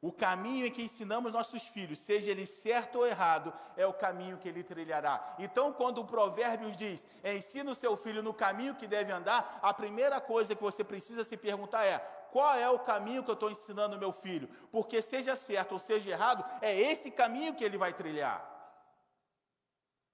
O 0.01 0.13
caminho 0.13 0.65
em 0.65 0.71
que 0.71 0.81
ensinamos 0.81 1.33
nossos 1.33 1.63
filhos, 1.63 1.99
seja 1.99 2.31
ele 2.31 2.45
certo 2.45 2.99
ou 2.99 3.05
errado, 3.05 3.53
é 3.75 3.85
o 3.85 3.93
caminho 3.93 4.37
que 4.37 4.47
ele 4.47 4.63
trilhará. 4.63 5.35
Então, 5.37 5.73
quando 5.73 5.99
o 5.99 6.05
Provérbios 6.05 6.77
diz: 6.77 7.05
ensina 7.23 7.71
o 7.71 7.75
seu 7.75 7.97
filho 7.97 8.23
no 8.23 8.33
caminho 8.33 8.75
que 8.75 8.87
deve 8.87 9.11
andar, 9.11 9.59
a 9.61 9.73
primeira 9.73 10.21
coisa 10.21 10.55
que 10.55 10.61
você 10.61 10.85
precisa 10.85 11.25
se 11.25 11.35
perguntar 11.35 11.83
é: 11.83 11.99
qual 12.31 12.55
é 12.55 12.69
o 12.69 12.79
caminho 12.79 13.23
que 13.23 13.29
eu 13.29 13.33
estou 13.33 13.51
ensinando 13.51 13.97
meu 13.97 14.13
filho? 14.13 14.47
Porque, 14.71 15.01
seja 15.01 15.35
certo 15.35 15.73
ou 15.73 15.79
seja 15.79 16.11
errado, 16.11 16.45
é 16.61 16.73
esse 16.79 17.11
caminho 17.11 17.53
que 17.53 17.63
ele 17.63 17.77
vai 17.77 17.91
trilhar. 17.91 18.57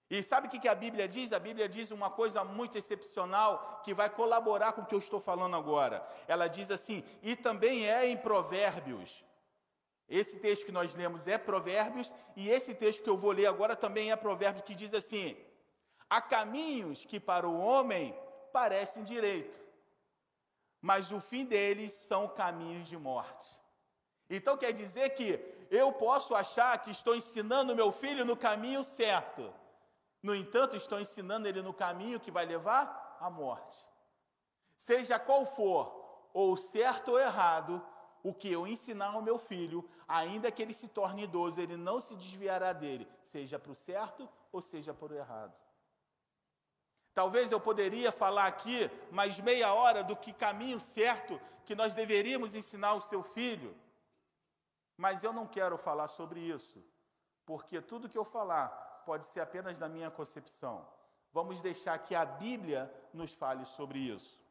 E 0.10 0.21
sabe 0.24 0.48
o 0.48 0.50
que 0.50 0.67
a 0.67 0.76
Bíblia 0.76 1.08
diz? 1.08 1.32
A 1.32 1.39
Bíblia 1.39 1.67
diz 1.67 1.91
uma 1.91 2.10
coisa 2.10 2.43
muito 2.43 2.78
excepcional 2.78 3.82
que 3.84 3.93
vai 3.93 4.10
colaborar 4.10 4.74
com 4.74 4.82
o 4.82 4.86
que 4.86 4.95
eu 4.95 5.00
estou 5.00 5.19
falando 5.19 5.56
agora. 5.56 6.08
Ela 6.28 6.48
diz 6.48 6.69
assim, 6.71 7.04
e 7.21 7.36
também 7.36 7.89
é 7.89 8.08
em 8.08 8.17
Provérbios. 8.17 9.24
Esse 10.07 10.39
texto 10.39 10.65
que 10.65 10.71
nós 10.71 10.93
lemos 10.93 11.27
é 11.27 11.37
Provérbios, 11.37 12.13
e 12.35 12.49
esse 12.49 12.75
texto 12.75 13.03
que 13.03 13.09
eu 13.09 13.17
vou 13.17 13.31
ler 13.31 13.47
agora 13.47 13.75
também 13.75 14.11
é 14.11 14.15
Provérbios, 14.15 14.63
que 14.63 14.75
diz 14.75 14.93
assim: 14.93 15.35
Há 16.09 16.21
caminhos 16.21 17.03
que 17.05 17.19
para 17.19 17.47
o 17.47 17.59
homem 17.59 18.15
parecem 18.53 19.03
direito, 19.03 19.59
mas 20.81 21.11
o 21.11 21.19
fim 21.19 21.45
deles 21.45 21.91
são 21.91 22.27
caminhos 22.27 22.87
de 22.87 22.97
morte. 22.97 23.51
Então 24.29 24.57
quer 24.57 24.71
dizer 24.71 25.09
que 25.11 25.39
eu 25.71 25.91
posso 25.91 26.35
achar 26.35 26.77
que 26.79 26.91
estou 26.91 27.15
ensinando 27.15 27.75
meu 27.75 27.91
filho 27.91 28.23
no 28.23 28.37
caminho 28.37 28.83
certo, 28.83 29.51
no 30.25 30.33
entanto, 30.33 30.75
estou 30.75 30.99
ensinando 30.99 31.47
ele 31.47 31.61
no 31.61 31.71
caminho 31.71 32.19
que 32.19 32.31
vai 32.31 32.47
levar 32.47 33.17
à 33.19 33.29
morte. 33.29 33.77
Seja 34.75 35.19
qual 35.19 35.45
for, 35.45 36.29
ou 36.33 36.57
certo 36.57 37.11
ou 37.11 37.19
errado, 37.19 37.79
o 38.25 38.33
que 38.33 38.51
eu 38.51 38.65
ensinar 38.65 39.11
ao 39.13 39.21
meu 39.21 39.38
filho, 39.38 39.88
ainda 40.07 40.51
que 40.51 40.59
ele 40.59 40.73
se 40.73 40.88
torne 40.88 41.25
idoso, 41.25 41.61
ele 41.61 41.77
não 41.77 41.99
se 41.99 42.15
desviará 42.15 42.73
dele, 42.73 43.07
seja 43.21 43.59
para 43.59 43.71
o 43.71 43.75
certo 43.75 44.27
ou 44.51 44.63
seja 44.63 44.95
para 44.95 45.13
o 45.13 45.15
errado. 45.15 45.53
Talvez 47.13 47.51
eu 47.51 47.59
poderia 47.59 48.11
falar 48.11 48.47
aqui 48.47 48.89
mais 49.11 49.39
meia 49.39 49.71
hora 49.75 50.03
do 50.03 50.15
que 50.15 50.33
caminho 50.33 50.79
certo 50.79 51.39
que 51.65 51.75
nós 51.75 51.93
deveríamos 51.93 52.55
ensinar 52.55 52.89
ao 52.89 52.99
seu 52.99 53.21
filho, 53.21 53.77
mas 54.97 55.23
eu 55.23 55.31
não 55.31 55.45
quero 55.45 55.77
falar 55.77 56.07
sobre 56.07 56.39
isso, 56.39 56.83
porque 57.45 57.79
tudo 57.79 58.09
que 58.09 58.17
eu 58.17 58.25
falar 58.25 58.69
pode 59.05 59.27
ser 59.27 59.41
apenas 59.41 59.77
da 59.77 59.88
minha 59.88 60.09
concepção. 60.09 60.83
Vamos 61.31 61.61
deixar 61.61 61.99
que 61.99 62.15
a 62.15 62.25
Bíblia 62.25 62.91
nos 63.13 63.31
fale 63.35 63.65
sobre 63.65 63.99
isso. 63.99 64.43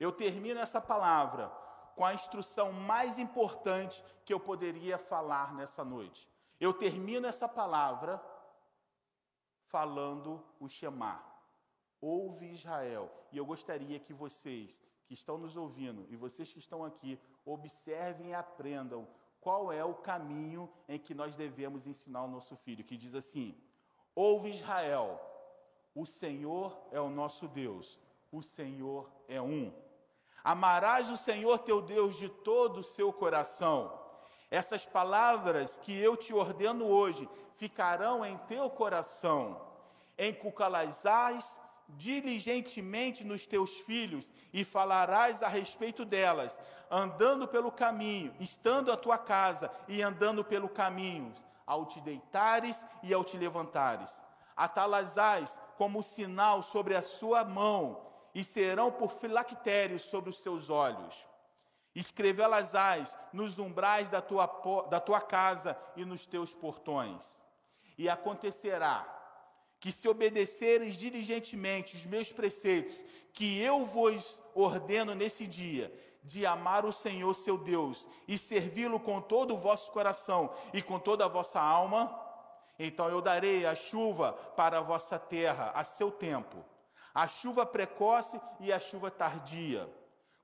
Eu 0.00 0.10
termino 0.10 0.58
essa 0.58 0.80
palavra 0.80 1.59
com 1.94 2.04
a 2.04 2.14
instrução 2.14 2.72
mais 2.72 3.18
importante 3.18 4.02
que 4.24 4.32
eu 4.32 4.40
poderia 4.40 4.98
falar 4.98 5.54
nessa 5.54 5.84
noite. 5.84 6.28
Eu 6.58 6.72
termino 6.72 7.26
essa 7.26 7.48
palavra 7.48 8.22
falando 9.66 10.44
o 10.58 10.68
Shema. 10.68 11.22
Ouve 12.00 12.52
Israel. 12.52 13.10
E 13.32 13.38
eu 13.38 13.46
gostaria 13.46 13.98
que 13.98 14.12
vocês 14.12 14.82
que 15.06 15.14
estão 15.14 15.38
nos 15.38 15.56
ouvindo 15.56 16.06
e 16.08 16.16
vocês 16.16 16.52
que 16.52 16.58
estão 16.58 16.84
aqui 16.84 17.18
observem 17.44 18.30
e 18.30 18.34
aprendam 18.34 19.08
qual 19.40 19.72
é 19.72 19.84
o 19.84 19.94
caminho 19.94 20.70
em 20.88 20.98
que 20.98 21.14
nós 21.14 21.36
devemos 21.36 21.86
ensinar 21.86 22.22
o 22.24 22.28
nosso 22.28 22.54
filho, 22.56 22.84
que 22.84 22.96
diz 22.96 23.14
assim: 23.14 23.56
Ouve 24.14 24.50
Israel, 24.50 25.18
o 25.94 26.04
Senhor 26.04 26.78
é 26.92 27.00
o 27.00 27.10
nosso 27.10 27.48
Deus, 27.48 27.98
o 28.30 28.42
Senhor 28.42 29.10
é 29.26 29.40
um. 29.40 29.72
Amarás 30.42 31.10
o 31.10 31.16
Senhor 31.16 31.58
teu 31.58 31.82
Deus 31.82 32.16
de 32.16 32.28
todo 32.28 32.78
o 32.78 32.84
seu 32.84 33.12
coração. 33.12 33.98
Essas 34.50 34.84
palavras 34.84 35.78
que 35.78 35.96
eu 35.96 36.16
te 36.16 36.34
ordeno 36.34 36.86
hoje 36.86 37.28
ficarão 37.52 38.24
em 38.24 38.36
teu 38.38 38.68
coração. 38.70 39.60
Encucalás 40.18 41.04
diligentemente 41.96 43.24
nos 43.24 43.46
teus 43.46 43.70
filhos 43.80 44.32
e 44.52 44.64
falarás 44.64 45.42
a 45.42 45.48
respeito 45.48 46.04
delas, 46.04 46.60
andando 46.90 47.46
pelo 47.46 47.70
caminho, 47.70 48.34
estando 48.40 48.92
a 48.92 48.96
tua 48.96 49.18
casa 49.18 49.70
e 49.88 50.02
andando 50.02 50.44
pelo 50.44 50.68
caminho, 50.68 51.32
ao 51.66 51.86
te 51.86 52.00
deitares 52.00 52.84
e 53.02 53.12
ao 53.12 53.24
te 53.24 53.36
levantares. 53.36 54.22
Atalazás 54.56 55.60
como 55.76 56.02
sinal 56.02 56.62
sobre 56.62 56.94
a 56.94 57.02
sua 57.02 57.44
mão 57.44 58.09
e 58.34 58.44
serão 58.44 58.90
por 58.92 59.12
filactérios 59.12 60.02
sobre 60.02 60.30
os 60.30 60.40
seus 60.40 60.70
olhos. 60.70 61.26
Escrevê-las-ás 61.94 63.18
nos 63.32 63.58
umbrais 63.58 64.08
da 64.08 64.22
tua, 64.22 64.46
da 64.88 65.00
tua 65.00 65.20
casa 65.20 65.76
e 65.96 66.04
nos 66.04 66.26
teus 66.26 66.54
portões. 66.54 67.40
E 67.98 68.08
acontecerá 68.08 69.16
que, 69.80 69.90
se 69.90 70.08
obedeceres 70.08 70.96
diligentemente 70.96 71.96
os 71.96 72.06
meus 72.06 72.30
preceitos, 72.30 73.02
que 73.32 73.60
eu 73.60 73.84
vos 73.86 74.40
ordeno 74.54 75.14
nesse 75.14 75.46
dia, 75.46 75.92
de 76.22 76.44
amar 76.44 76.84
o 76.84 76.92
Senhor 76.92 77.34
seu 77.34 77.56
Deus 77.56 78.06
e 78.28 78.36
servi-lo 78.36 79.00
com 79.00 79.20
todo 79.20 79.54
o 79.54 79.58
vosso 79.58 79.90
coração 79.90 80.54
e 80.72 80.82
com 80.82 80.98
toda 80.98 81.24
a 81.24 81.28
vossa 81.28 81.60
alma, 81.60 82.14
então 82.78 83.08
eu 83.08 83.20
darei 83.20 83.66
a 83.66 83.74
chuva 83.74 84.32
para 84.32 84.78
a 84.78 84.82
vossa 84.82 85.18
terra 85.18 85.70
a 85.74 85.84
seu 85.84 86.10
tempo, 86.10 86.64
a 87.14 87.26
chuva 87.26 87.66
precoce 87.66 88.40
e 88.58 88.72
a 88.72 88.80
chuva 88.80 89.10
tardia. 89.10 89.88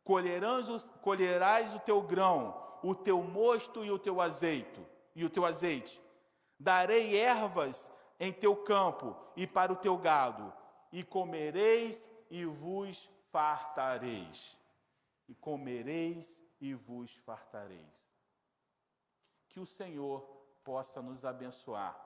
Colherás, 0.04 0.88
colherás 1.02 1.74
o 1.74 1.80
teu 1.80 2.00
grão, 2.00 2.78
o 2.82 2.94
teu 2.94 3.22
mosto 3.22 3.84
e 3.84 3.90
o 3.90 3.98
teu 3.98 4.20
azeite, 4.20 4.80
e 5.14 5.24
o 5.24 5.30
teu 5.30 5.44
azeite. 5.44 6.00
Darei 6.58 7.16
ervas 7.16 7.90
em 8.18 8.32
teu 8.32 8.56
campo 8.56 9.16
e 9.34 9.46
para 9.46 9.72
o 9.72 9.76
teu 9.76 9.96
gado, 9.96 10.52
e 10.92 11.02
comereis 11.02 12.08
e 12.30 12.44
vos 12.44 13.08
fartareis. 13.30 14.56
E 15.28 15.34
comereis 15.34 16.42
e 16.60 16.72
vos 16.74 17.14
fartareis. 17.16 18.06
Que 19.48 19.60
o 19.60 19.66
Senhor 19.66 20.20
possa 20.62 21.02
nos 21.02 21.24
abençoar, 21.24 21.96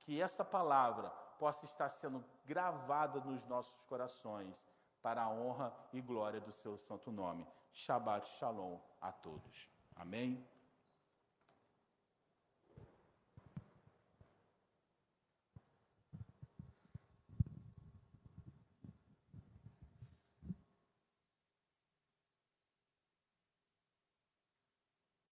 que 0.00 0.20
essa 0.20 0.44
palavra 0.44 1.10
possa 1.38 1.64
estar 1.64 1.88
sendo 1.88 2.24
gravada 2.44 3.20
nos 3.20 3.44
nossos 3.46 3.80
corações, 3.82 4.66
para 5.02 5.22
a 5.22 5.30
honra 5.30 5.74
e 5.92 6.00
glória 6.00 6.40
do 6.40 6.52
seu 6.52 6.78
santo 6.78 7.10
nome. 7.10 7.46
Shabbat 7.72 8.28
Shalom 8.38 8.78
a 9.00 9.10
todos. 9.10 9.68
Amém. 9.96 10.46